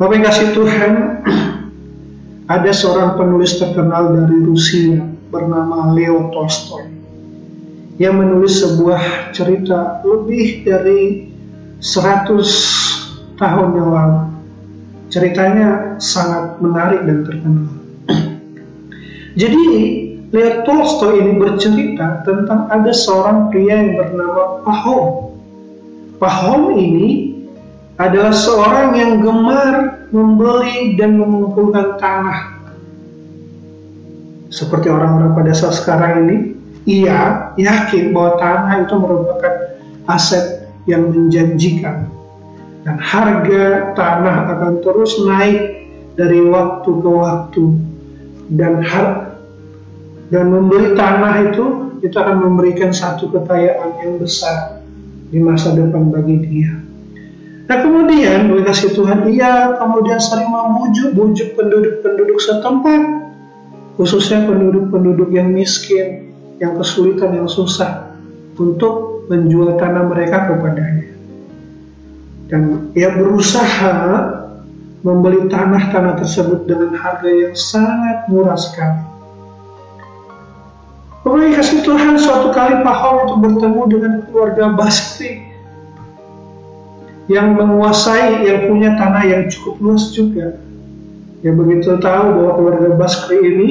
Bapak 0.00 0.24
kasih 0.24 0.56
Tuhan, 0.56 0.92
ada 2.56 2.70
seorang 2.72 3.20
penulis 3.20 3.60
terkenal 3.60 4.16
dari 4.16 4.40
Rusia 4.40 5.09
bernama 5.30 5.94
Leo 5.94 6.28
Tolstoy 6.34 6.90
yang 7.96 8.18
menulis 8.18 8.60
sebuah 8.60 9.32
cerita 9.32 10.02
lebih 10.04 10.66
dari 10.66 11.30
100 11.80 13.40
tahun 13.40 13.68
yang 13.76 13.90
lalu. 13.90 14.20
Ceritanya 15.10 15.98
sangat 15.98 16.60
menarik 16.62 17.02
dan 17.02 17.18
terkenal. 17.26 17.68
Jadi 19.34 19.64
Leo 20.30 20.62
Tolstoy 20.62 21.18
ini 21.18 21.32
bercerita 21.40 22.22
tentang 22.22 22.70
ada 22.70 22.92
seorang 22.94 23.50
pria 23.50 23.74
yang 23.82 23.98
bernama 23.98 24.62
Pahom. 24.62 25.34
Pahom 26.22 26.62
ini 26.78 27.34
adalah 27.98 28.30
seorang 28.32 28.96
yang 28.96 29.12
gemar 29.20 30.06
membeli 30.14 30.94
dan 30.94 31.18
mengumpulkan 31.18 31.98
tanah. 31.98 32.59
Seperti 34.50 34.90
orang-orang 34.90 35.32
pada 35.38 35.54
saat 35.54 35.78
sekarang 35.78 36.26
ini, 36.26 36.36
ia 36.90 37.54
yakin 37.54 38.10
bahwa 38.10 38.34
tanah 38.42 38.74
itu 38.82 38.94
merupakan 38.98 39.54
aset 40.10 40.66
yang 40.90 41.06
menjanjikan. 41.14 42.10
Dan 42.82 42.96
harga 42.98 43.94
tanah 43.94 44.36
akan 44.56 44.72
terus 44.82 45.22
naik 45.22 45.86
dari 46.18 46.42
waktu 46.50 46.90
ke 46.90 47.10
waktu. 47.10 47.64
Dan 48.50 48.82
har 48.82 49.38
dan 50.34 50.50
membeli 50.50 50.98
tanah 50.98 51.54
itu 51.54 51.94
itu 52.02 52.16
akan 52.16 52.50
memberikan 52.50 52.90
satu 52.90 53.30
kekayaan 53.30 54.02
yang 54.02 54.18
besar 54.18 54.82
di 55.30 55.38
masa 55.38 55.76
depan 55.78 56.10
bagi 56.10 56.42
dia. 56.42 56.74
Nah 57.70 57.78
kemudian 57.86 58.50
kasih 58.66 58.98
Tuhan 58.98 59.30
ia 59.30 59.78
kemudian 59.78 60.18
sering 60.18 60.50
memujuk-bujuk 60.50 61.54
penduduk-penduduk 61.54 62.38
setempat 62.42 63.29
khususnya 64.00 64.48
penduduk-penduduk 64.48 65.28
yang 65.28 65.52
miskin, 65.52 66.32
yang 66.56 66.72
kesulitan, 66.80 67.36
yang 67.36 67.44
susah 67.52 68.16
untuk 68.56 69.28
menjual 69.28 69.76
tanah 69.76 70.08
mereka 70.08 70.48
kepadanya. 70.48 71.12
Dan 72.48 72.88
ia 72.96 73.12
berusaha 73.12 73.92
membeli 75.04 75.52
tanah-tanah 75.52 76.16
tersebut 76.16 76.64
dengan 76.64 76.96
harga 76.96 77.28
yang 77.28 77.52
sangat 77.52 78.24
murah 78.32 78.56
sekali. 78.56 79.04
Kemudian 81.20 81.52
kasih 81.60 81.84
Tuhan 81.84 82.16
suatu 82.16 82.56
kali 82.56 82.80
Pahom 82.80 83.28
untuk 83.28 83.38
bertemu 83.44 83.82
dengan 83.92 84.12
keluarga 84.24 84.72
Baskri 84.72 85.44
yang 87.28 87.52
menguasai, 87.52 88.48
yang 88.48 88.64
punya 88.64 88.96
tanah 88.96 89.28
yang 89.28 89.44
cukup 89.52 89.76
luas 89.84 90.08
juga. 90.16 90.56
Yang 91.40 91.56
begitu 91.56 91.90
tahu 92.04 92.26
bahwa 92.36 92.52
keluarga 92.60 92.88
Baskri 93.00 93.38
ini 93.40 93.68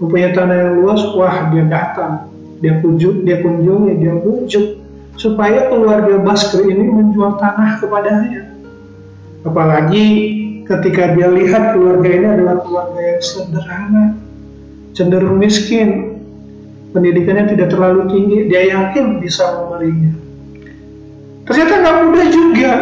mempunyai 0.00 0.32
tanah 0.32 0.56
yang 0.56 0.72
luas, 0.80 1.02
wah 1.12 1.52
dia 1.52 1.64
datang, 1.68 2.32
dia 2.64 2.80
kunjung, 2.80 3.28
dia 3.28 3.44
kunjungi, 3.44 3.92
dia 4.00 4.14
bujuk 4.16 4.66
supaya 5.20 5.68
keluarga 5.68 6.16
Baskri 6.22 6.70
ini 6.70 6.88
menjual 6.88 7.36
tanah 7.36 7.82
kepadanya. 7.82 8.54
Apalagi 9.44 10.06
ketika 10.64 11.12
dia 11.12 11.28
lihat 11.28 11.76
keluarga 11.76 12.08
ini 12.08 12.26
adalah 12.26 12.56
keluarga 12.64 13.00
yang 13.00 13.20
sederhana, 13.20 14.04
cenderung 14.96 15.36
miskin, 15.36 16.20
pendidikannya 16.96 17.52
tidak 17.52 17.68
terlalu 17.74 18.08
tinggi, 18.08 18.38
dia 18.48 18.62
yakin 18.72 19.20
bisa 19.20 19.44
membelinya. 19.60 20.12
Ternyata 21.44 21.74
nggak 21.80 21.96
mudah 22.04 22.26
juga 22.28 22.72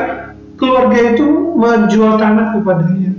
keluarga 0.58 0.98
itu 1.14 1.26
menjual 1.54 2.12
tanah 2.18 2.46
kepadanya. 2.58 3.12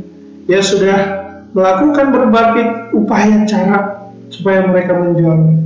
Ya 0.48 0.64
sudah 0.64 1.28
melakukan 1.52 2.16
berbagai 2.16 2.96
upaya 2.96 3.44
cara 3.44 4.10
supaya 4.32 4.64
mereka 4.64 4.96
menjualnya. 4.96 5.60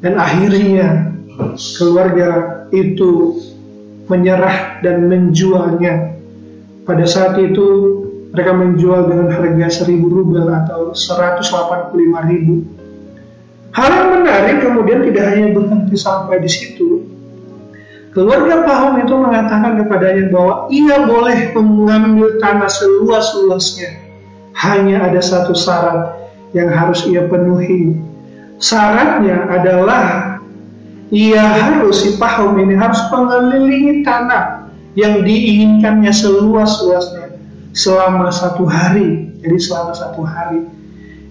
Dan 0.00 0.16
akhirnya 0.16 1.12
keluarga 1.76 2.28
itu 2.72 3.40
menyerah 4.08 4.80
dan 4.80 5.08
menjualnya. 5.08 6.16
Pada 6.88 7.04
saat 7.04 7.36
itu 7.36 7.66
mereka 8.32 8.52
menjual 8.56 9.10
dengan 9.10 9.28
harga 9.32 9.84
1000 9.84 10.00
rubel 10.00 10.48
atau 10.48 10.96
185 10.96 11.96
ribu. 12.30 12.64
Hal 13.76 13.88
yang 13.92 14.08
menarik 14.22 14.56
kemudian 14.64 15.04
tidak 15.04 15.24
hanya 15.36 15.48
berhenti 15.52 15.96
sampai 16.00 16.40
di 16.40 16.48
situ, 16.48 17.04
Keluarga 18.16 18.64
Pahom 18.64 18.96
itu 19.04 19.12
mengatakan 19.12 19.76
kepadanya 19.76 20.32
bahwa 20.32 20.72
ia 20.72 21.04
boleh 21.04 21.52
mengambil 21.52 22.40
tanah 22.40 22.64
seluas-luasnya. 22.64 24.05
Hanya 24.56 25.04
ada 25.04 25.20
satu 25.20 25.52
syarat 25.52 26.16
yang 26.56 26.72
harus 26.72 27.04
ia 27.08 27.28
penuhi. 27.28 27.92
Syaratnya 28.56 29.52
adalah 29.52 30.04
ia 31.12 31.44
harus 31.44 32.02
si 32.02 32.16
Pahom 32.16 32.56
ini 32.56 32.72
harus 32.72 32.98
mengelilingi 33.12 34.00
tanah 34.00 34.72
yang 34.96 35.20
diinginkannya 35.20 36.08
seluas-luasnya 36.08 37.36
selama 37.76 38.32
satu 38.32 38.64
hari. 38.64 39.28
Jadi 39.44 39.56
selama 39.60 39.92
satu 39.92 40.24
hari. 40.24 40.64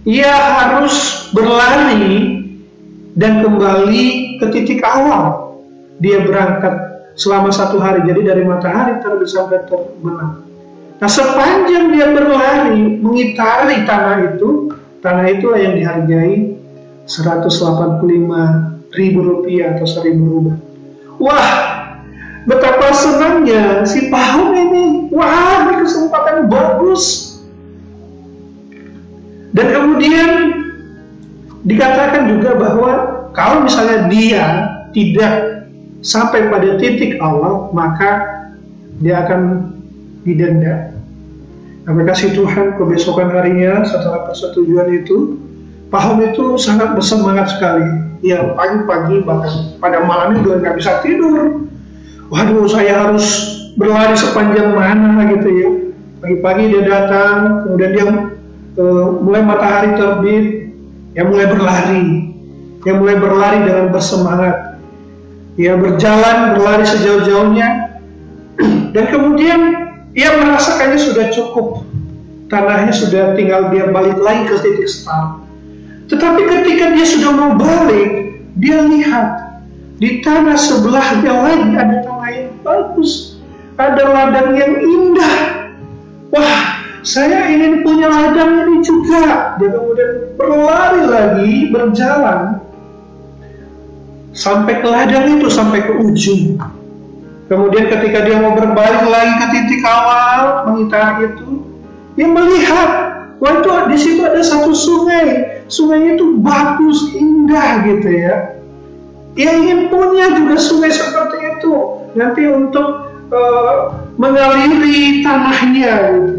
Ia 0.06 0.30
harus 0.30 1.28
berlari 1.34 2.46
dan 3.18 3.42
kembali 3.42 4.38
ke 4.38 4.46
titik 4.54 4.84
awal 4.86 5.56
dia 6.04 6.20
berangkat 6.28 6.76
selama 7.16 7.48
satu 7.48 7.80
hari 7.80 8.04
jadi 8.04 8.36
dari 8.36 8.44
matahari 8.44 9.00
terbit 9.00 9.32
sampai 9.32 9.64
terbenam 9.72 10.44
nah 10.96 11.10
sepanjang 11.12 11.92
dia 11.92 12.08
berlari 12.16 13.04
mengitari 13.04 13.84
tanah 13.84 14.36
itu 14.36 14.72
tanah 15.04 15.26
itu 15.30 15.48
yang 15.54 15.74
dihargai 15.78 16.56
185 17.06 18.02
ribu 18.98 19.20
rupiah 19.22 19.78
atau 19.78 19.86
1000 19.86 20.18
rupiah. 20.18 20.58
Wah 21.22 21.54
betapa 22.50 22.90
senangnya 22.96 23.86
si 23.86 24.10
Paham 24.10 24.56
ini. 24.56 25.14
Wah 25.14 25.70
ini 25.70 25.86
kesempatan 25.86 26.50
bagus. 26.50 27.38
Dan 29.56 29.72
kemudian 29.72 30.30
dikatakan 31.64 32.28
juga 32.28 32.60
bahwa 32.60 32.92
kalau 33.32 33.64
misalnya 33.64 34.12
dia 34.12 34.46
tidak 34.92 35.64
sampai 36.04 36.52
pada 36.52 36.76
titik 36.76 37.16
Allah, 37.24 37.72
maka 37.72 38.12
dia 39.00 39.24
akan 39.24 39.72
didenda. 40.26 40.92
Nah, 41.86 41.94
kasih 42.02 42.34
Tuhan 42.34 42.82
kebesokan 42.82 43.30
harinya 43.30 43.86
setelah 43.86 44.26
persetujuan 44.26 44.90
itu, 45.06 45.38
Paham 45.86 46.18
itu 46.26 46.58
sangat 46.58 46.98
bersemangat 46.98 47.56
sekali. 47.56 47.86
Ya 48.26 48.42
pagi-pagi 48.58 49.22
bahkan 49.22 49.78
pada 49.78 50.02
malamnya 50.02 50.42
juga 50.42 50.56
nggak 50.66 50.76
bisa 50.82 51.00
tidur. 51.06 51.70
Waduh, 52.34 52.66
saya 52.66 53.06
harus 53.06 53.26
berlari 53.78 54.18
sepanjang 54.18 54.74
mana 54.74 55.30
gitu 55.30 55.48
ya. 55.48 55.70
Pagi-pagi 56.26 56.64
dia 56.74 56.84
datang, 56.90 57.70
kemudian 57.70 57.92
dia 57.94 58.06
uh, 58.82 59.08
mulai 59.22 59.46
matahari 59.46 59.94
terbit, 59.94 60.46
ya 61.14 61.22
mulai 61.22 61.48
berlari, 61.54 62.06
ya 62.82 62.98
mulai 62.98 63.16
berlari 63.22 63.60
dengan 63.62 63.94
bersemangat 63.94 64.76
ia 65.56 65.80
berjalan 65.80 66.60
berlari 66.60 66.84
sejauh-jauhnya 66.84 67.68
dan 68.96 69.06
kemudian 69.08 69.85
ia 70.16 70.34
merasakannya 70.40 70.98
sudah 70.98 71.30
cukup. 71.36 71.84
Tanahnya 72.50 72.94
sudah 72.94 73.36
tinggal 73.38 73.70
dia 73.74 73.90
balik 73.90 74.22
lagi 74.22 74.48
ke 74.48 74.56
titik 74.62 74.90
start 74.90 75.46
tetapi 76.06 76.42
ketika 76.46 76.94
dia 76.94 77.06
sudah 77.06 77.32
mau 77.34 77.52
balik 77.58 78.38
dia 78.62 78.78
lihat 78.86 79.58
di 79.98 80.22
tanah 80.22 80.54
sebelahnya 80.54 81.34
lagi 81.34 81.72
ada 81.74 81.98
tanah 82.06 82.30
yang 82.30 82.52
bagus. 82.62 83.42
Ada 83.76 84.04
ladang 84.08 84.56
yang 84.56 84.74
indah. 84.80 85.38
Wah 86.32 86.80
saya 87.04 87.52
ingin 87.52 87.84
punya 87.84 88.08
ladang 88.08 88.70
ini 88.70 88.76
juga. 88.86 89.56
Dia 89.60 89.70
kemudian 89.72 90.12
berlari 90.40 91.04
lagi 91.10 91.54
berjalan. 91.74 92.64
Sampai 94.36 94.84
ke 94.84 94.88
ladang 94.88 95.40
itu 95.40 95.48
sampai 95.52 95.80
ke 95.84 95.94
ujung. 95.96 96.60
Kemudian 97.46 97.86
ketika 97.94 98.26
dia 98.26 98.42
mau 98.42 98.58
berbalik 98.58 99.06
lagi 99.06 99.34
ke 99.38 99.46
titik 99.54 99.82
awal 99.86 100.66
mengitari 100.66 101.30
itu, 101.30 101.62
dia 102.18 102.26
melihat 102.26 102.90
wah 103.38 103.62
itu 103.62 103.70
di 103.94 103.98
situ 104.02 104.22
ada 104.26 104.42
satu 104.42 104.74
sungai. 104.74 105.62
Sungai 105.70 106.18
itu 106.18 106.42
bagus, 106.42 107.14
indah 107.14 107.86
gitu 107.86 108.10
ya. 108.10 108.58
Dia 109.38 109.52
ingin 109.62 109.94
punya 109.94 110.34
juga 110.34 110.58
sungai 110.58 110.90
seperti 110.90 111.38
itu 111.58 111.74
nanti 112.16 112.50
untuk 112.50 113.14
uh, 113.30 113.94
mengaliri 114.18 115.22
tanahnya 115.22 116.18
gitu. 116.18 116.34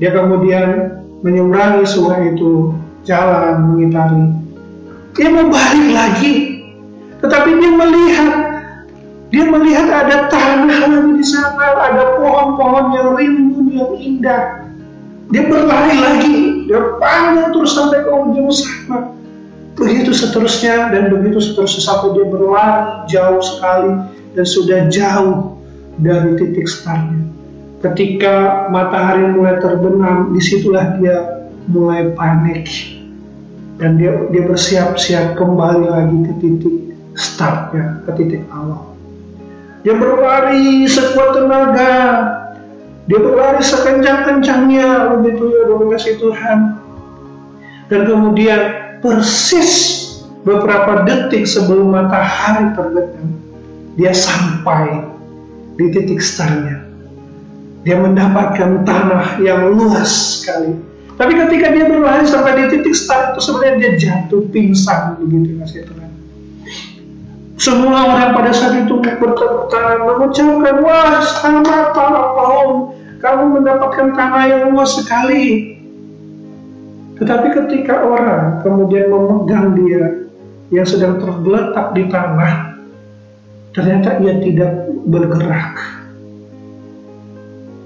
Dia 0.00 0.10
kemudian 0.16 0.68
menyeberangi 1.20 1.84
sungai 1.84 2.32
itu, 2.32 2.72
jalan 3.04 3.68
mengitari. 3.68 4.32
Dia 5.12 5.28
mau 5.28 5.52
balik 5.52 5.88
lagi 5.92 6.62
tetapi 7.22 7.50
dia 7.54 7.70
melihat, 7.70 8.32
dia 9.32 9.48
melihat 9.48 9.88
ada 9.88 10.28
tanah 10.28 10.68
lagi 10.68 11.10
di 11.16 11.24
sana, 11.24 11.72
ada 11.80 12.20
pohon-pohon 12.20 12.86
yang 12.92 13.08
rimbun, 13.16 13.66
yang 13.72 13.92
indah. 13.96 14.68
Dia 15.32 15.48
berlari 15.48 15.96
lagi, 15.96 16.36
dia 16.68 17.00
panjang 17.00 17.48
terus 17.56 17.72
sampai 17.72 18.04
ke 18.04 18.12
ujung 18.12 18.52
sana. 18.52 19.16
begitu 19.72 20.12
seterusnya 20.12 20.92
dan 20.92 21.08
begitu 21.08 21.40
seterusnya 21.40 21.80
sampai 21.80 22.12
dia 22.12 22.28
berlari 22.28 23.08
jauh 23.08 23.40
sekali 23.40 24.04
dan 24.36 24.44
sudah 24.44 24.80
jauh 24.92 25.56
dari 25.96 26.36
titik 26.36 26.68
startnya. 26.68 27.24
Ketika 27.80 28.68
matahari 28.68 29.32
mulai 29.32 29.56
terbenam, 29.64 30.36
di 30.36 30.44
situlah 30.44 31.00
dia 31.00 31.48
mulai 31.72 32.12
panik 32.12 32.68
dan 33.80 33.96
dia 33.96 34.28
dia 34.28 34.44
bersiap-siap 34.44 35.40
kembali 35.40 35.88
lagi 35.88 36.18
ke 36.20 36.32
titik 36.44 36.76
startnya, 37.16 38.04
ke 38.04 38.12
titik 38.20 38.44
awal. 38.52 38.91
Dia 39.82 39.94
berlari 39.98 40.86
sekuat 40.86 41.34
tenaga, 41.34 41.94
dia 43.10 43.18
berlari 43.18 43.58
sekencang-kencangnya 43.58 45.18
begitu 45.18 45.42
ya 45.50 45.62
kasih 45.66 46.14
Tuhan. 46.22 46.58
Dan 47.90 48.00
kemudian 48.06 48.60
persis 49.02 49.70
beberapa 50.46 51.02
detik 51.02 51.44
sebelum 51.44 51.92
matahari 51.92 52.70
terbenam, 52.78 53.26
dia 53.98 54.14
sampai 54.14 55.02
di 55.76 55.90
titik 55.90 56.22
startnya. 56.22 56.86
Dia 57.82 57.98
mendapatkan 57.98 58.86
tanah 58.86 59.42
yang 59.42 59.74
luas 59.74 60.38
sekali. 60.38 60.78
Tapi 61.18 61.32
ketika 61.34 61.74
dia 61.74 61.84
berlari 61.90 62.24
sampai 62.24 62.54
di 62.54 62.64
titik 62.78 62.94
start 62.94 63.34
itu 63.34 63.40
sebenarnya 63.44 63.74
dia 63.78 63.92
jatuh 63.98 64.46
pingsan 64.54 65.18
begitu 65.20 65.58
kasih 65.60 65.82
Tuhan. 65.90 66.01
Semua 67.62 68.10
orang 68.10 68.34
pada 68.34 68.50
saat 68.50 68.74
itu 68.74 68.98
bertepuk 68.98 69.70
mengucapkan, 70.02 70.82
wah 70.82 71.22
selamat 71.22 71.94
para 71.94 72.22
kaum, 72.34 72.90
kamu 73.22 73.44
mendapatkan 73.54 74.08
tanah 74.18 74.44
yang 74.50 74.62
luas 74.74 74.98
sekali. 74.98 75.78
Tetapi 77.22 77.54
ketika 77.54 78.02
orang 78.02 78.66
kemudian 78.66 79.14
memegang 79.14 79.78
dia 79.78 80.26
yang 80.74 80.82
sedang 80.82 81.22
tergeletak 81.22 81.94
di 81.94 82.02
tanah, 82.10 82.82
ternyata 83.78 84.18
ia 84.18 84.42
tidak 84.42 84.90
bergerak. 85.06 85.78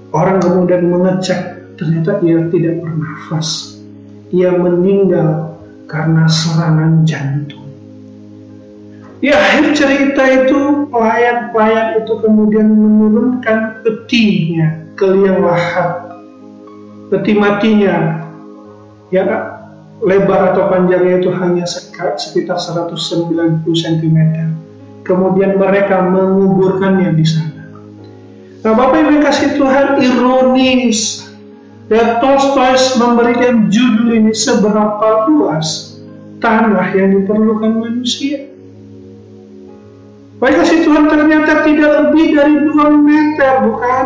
Orang 0.09 0.41
kemudian 0.41 0.89
mengecek, 0.89 1.77
ternyata 1.77 2.17
ia 2.25 2.49
tidak 2.49 2.81
bernafas. 2.81 3.77
Ia 4.33 4.57
meninggal 4.57 5.53
karena 5.85 6.25
serangan 6.25 7.05
jantung. 7.05 7.66
Di 9.17 9.33
akhir 9.33 9.73
cerita 9.73 10.23
itu 10.29 10.85
pelayan-pelayan 10.93 12.05
itu 12.05 12.13
kemudian 12.21 12.69
menurunkan 12.69 13.81
petinya 13.81 14.77
ke 14.93 15.09
liang 15.09 15.41
lahat. 15.41 16.21
Peti 17.09 17.33
matinya 17.33 18.21
ya 19.09 19.25
lebar 20.05 20.53
atau 20.53 20.69
panjangnya 20.69 21.23
itu 21.23 21.33
hanya 21.33 21.65
sekitar 21.65 22.61
190 22.61 23.65
cm. 23.65 24.17
Kemudian 25.01 25.57
mereka 25.57 26.03
menguburkannya 26.03 27.15
di 27.17 27.25
sana. 27.25 27.63
Nah 28.61 28.73
Bapak 28.75 29.01
Ibu 29.01 29.23
kasih 29.23 29.55
Tuhan 29.55 29.97
ironis 30.03 31.25
dan 31.87 32.19
Tolstoy 32.19 32.75
memberikan 32.99 33.71
judul 33.71 34.19
ini 34.19 34.35
seberapa 34.35 35.31
luas 35.31 35.95
tanah 36.43 36.91
yang 36.91 37.23
diperlukan 37.23 37.81
manusia. 37.81 38.56
Baik 40.37 40.55
kasih 40.61 40.85
Tuhan 40.85 41.09
ternyata 41.09 41.65
tidak 41.65 41.91
lebih 41.97 42.25
dari 42.37 42.55
2 42.69 42.93
meter, 43.01 43.53
bukan? 43.65 44.05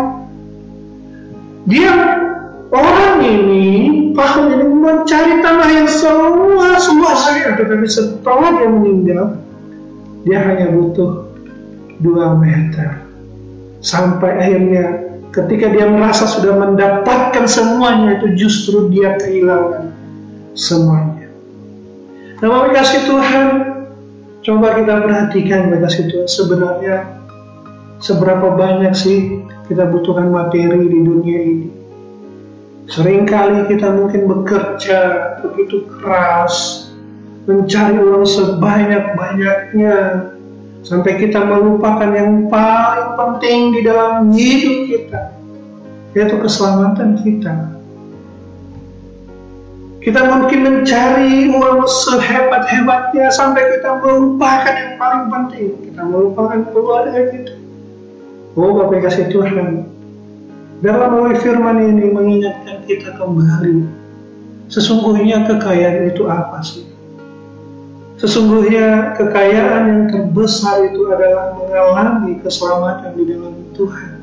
Dia 1.68 1.92
orang 2.72 3.20
ini, 3.20 3.68
paham 4.16 4.56
ini 4.56 4.66
mencari 4.72 5.44
tanah 5.44 5.70
yang 5.76 5.90
seluas 5.92 6.88
luasnya, 6.88 7.60
tetapi 7.60 7.84
setelah 7.84 8.50
dia 8.56 8.70
meninggal, 8.72 9.26
dia 10.24 10.40
hanya 10.40 10.72
butuh 10.72 11.28
2 12.00 12.40
meter. 12.40 13.04
Sampai 13.84 14.32
akhirnya 14.40 15.12
ketika 15.36 15.68
dia 15.68 15.92
merasa 15.92 16.32
sudah 16.32 16.56
mendapatkan 16.56 17.44
semuanya 17.44 18.24
itu 18.24 18.48
justru 18.48 18.88
dia 18.88 19.20
kehilangan 19.20 19.92
semuanya. 20.56 21.28
Nah, 22.40 22.72
kasih 22.74 23.04
Tuhan, 23.06 23.48
Coba 24.42 24.74
kita 24.74 25.06
perhatikan 25.06 25.70
Bapak 25.70 25.94
Tuhan 25.94 26.26
sebenarnya 26.26 26.96
seberapa 28.02 28.58
banyak 28.58 28.90
sih 28.98 29.46
kita 29.70 29.86
butuhkan 29.86 30.34
materi 30.34 30.90
di 30.90 31.00
dunia 31.06 31.40
ini. 31.46 31.70
Seringkali 32.90 33.70
kita 33.70 33.94
mungkin 33.94 34.26
bekerja 34.26 35.00
begitu 35.46 35.86
keras, 35.86 36.90
mencari 37.46 38.02
uang 38.02 38.26
sebanyak-banyaknya, 38.26 39.98
sampai 40.82 41.22
kita 41.22 41.46
melupakan 41.46 42.10
yang 42.10 42.50
paling 42.50 43.10
penting 43.14 43.60
di 43.78 43.80
dalam 43.86 44.34
hidup 44.34 44.78
kita, 44.90 45.22
yaitu 46.18 46.36
keselamatan 46.42 47.22
kita. 47.22 47.81
Kita 50.02 50.18
mungkin 50.26 50.60
mencari 50.66 51.54
uang 51.54 51.86
sehebat-hebatnya 51.86 53.30
sampai 53.30 53.78
kita 53.78 54.02
melupakan 54.02 54.74
yang 54.74 54.98
paling 54.98 55.26
penting. 55.30 55.70
Kita 55.78 56.02
melupakan 56.02 56.58
keluarga 56.74 57.22
kita. 57.30 57.54
Oh 58.58 58.74
Bapak 58.82 59.06
kasih 59.06 59.30
Tuhan. 59.30 59.86
Dalam 60.82 61.14
melalui 61.14 61.38
firman 61.38 61.78
ini 61.86 62.10
mengingatkan 62.10 62.82
kita 62.90 63.14
kembali. 63.14 63.86
Sesungguhnya 64.74 65.46
kekayaan 65.46 66.10
itu 66.10 66.26
apa 66.26 66.66
sih? 66.66 66.82
Sesungguhnya 68.18 69.14
kekayaan 69.22 69.82
yang 69.86 70.02
terbesar 70.10 70.82
itu 70.90 71.14
adalah 71.14 71.54
mengalami 71.62 72.42
keselamatan 72.42 73.14
di 73.22 73.24
dalam 73.38 73.54
Tuhan. 73.78 74.21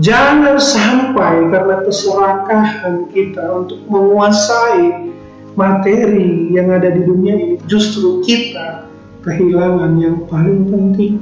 Jangan 0.00 0.56
sampai 0.56 1.52
karena 1.52 1.84
keserakahan 1.84 3.12
kita 3.12 3.44
untuk 3.52 3.84
menguasai 3.92 5.12
materi 5.52 6.48
yang 6.48 6.72
ada 6.72 6.88
di 6.88 7.04
dunia 7.04 7.36
ini, 7.36 7.56
justru 7.68 8.24
kita 8.24 8.88
kehilangan 9.20 10.00
yang 10.00 10.24
paling 10.32 10.64
penting. 10.72 11.20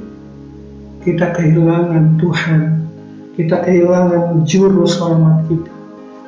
Kita 1.01 1.33
kehilangan 1.33 2.21
Tuhan, 2.21 2.61
kita 3.33 3.65
kehilangan 3.65 4.45
juru 4.45 4.85
selamat 4.85 5.49
kita, 5.49 5.73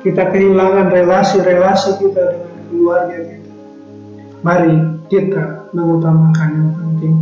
kita 0.02 0.22
kehilangan 0.34 0.90
relasi-relasi 0.90 2.02
kita 2.02 2.22
dengan 2.34 2.60
keluarga 2.68 3.18
kita. 3.22 3.50
Mari 4.42 4.76
kita 5.08 5.70
mengutamakan 5.72 6.48
yang 6.58 6.70
penting, 6.74 7.14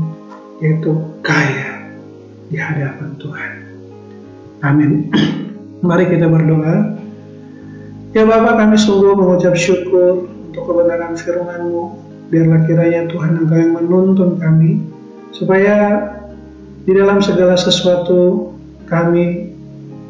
yaitu 0.64 0.96
kaya 1.20 1.92
di 2.48 2.56
hadapan 2.56 3.20
Tuhan. 3.20 3.71
Amin. 4.62 5.10
Mari 5.82 6.06
kita 6.06 6.30
berdoa. 6.30 6.94
Ya 8.14 8.22
Bapak 8.22 8.60
kami 8.60 8.76
sungguh 8.78 9.18
mengucap 9.18 9.58
syukur 9.58 10.30
untuk 10.30 10.62
kebenaran 10.68 11.18
firman-Mu. 11.18 11.98
Biarlah 12.30 12.64
kiranya 12.64 13.10
Tuhan 13.10 13.44
Engkau 13.44 13.58
yang 13.58 13.72
menuntun 13.76 14.38
kami 14.38 14.80
supaya 15.34 16.06
di 16.86 16.92
dalam 16.94 17.18
segala 17.20 17.58
sesuatu 17.58 18.52
kami 18.86 19.52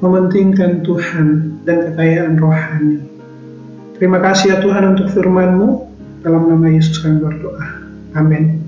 mementingkan 0.02 0.82
Tuhan 0.82 1.58
dan 1.62 1.94
kekayaan 1.94 2.36
rohani. 2.36 2.98
Terima 3.96 4.18
kasih 4.18 4.52
ya 4.52 4.58
Tuhan 4.60 4.98
untuk 4.98 5.08
firman-Mu. 5.14 5.94
Dalam 6.22 6.50
nama 6.50 6.66
Yesus 6.70 7.02
kami 7.02 7.22
berdoa. 7.22 7.66
Amin. 8.18 8.61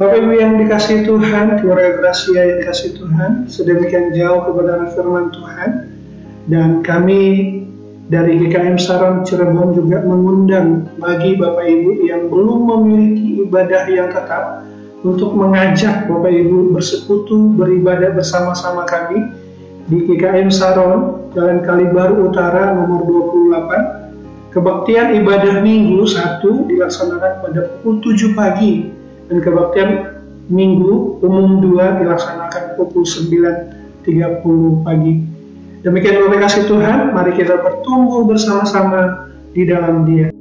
Bapak 0.00 0.16
Ibu 0.16 0.32
yang 0.32 0.56
dikasih 0.56 1.04
Tuhan, 1.04 1.60
keluarga 1.60 2.00
Gracia 2.00 2.40
yang 2.40 2.64
dikasih 2.64 2.96
Tuhan, 2.96 3.44
sedemikian 3.52 4.16
jauh 4.16 4.48
kebenaran 4.48 4.88
firman 4.96 5.28
Tuhan, 5.28 5.70
dan 6.48 6.80
kami 6.80 7.20
dari 8.08 8.40
GKM 8.40 8.80
Saran 8.80 9.28
Cirebon 9.28 9.76
juga 9.76 10.00
mengundang 10.00 10.88
bagi 10.96 11.36
Bapak 11.36 11.68
Ibu 11.68 12.08
yang 12.08 12.32
belum 12.32 12.60
memiliki 12.64 13.44
ibadah 13.44 13.84
yang 13.92 14.08
tetap 14.08 14.64
untuk 15.04 15.36
mengajak 15.36 16.08
Bapak 16.08 16.32
Ibu 16.32 16.72
bersekutu 16.72 17.52
beribadah 17.60 18.16
bersama-sama 18.16 18.88
kami 18.88 19.20
di 19.92 20.00
GKM 20.08 20.48
Saron 20.48 21.28
Jalan 21.36 21.60
Kalibaru 21.60 22.32
Utara 22.32 22.72
nomor 22.72 23.04
28 23.04 24.56
kebaktian 24.56 25.20
ibadah 25.20 25.60
minggu 25.60 26.08
satu 26.08 26.64
dilaksanakan 26.72 27.32
pada 27.44 27.60
pukul 27.84 28.00
7 28.00 28.32
pagi 28.32 28.99
dan 29.30 29.38
kebaktian 29.38 29.90
minggu 30.50 31.22
umum 31.22 31.62
dua 31.62 32.02
dilaksanakan 32.02 32.74
pukul 32.74 33.06
9.30 33.06 34.82
pagi. 34.82 35.14
Demikian 35.80 36.20
kasih 36.42 36.66
Tuhan, 36.68 37.14
mari 37.14 37.32
kita 37.38 37.56
bertumbuh 37.62 38.26
bersama-sama 38.26 39.30
di 39.54 39.64
dalam 39.64 40.04
dia. 40.04 40.34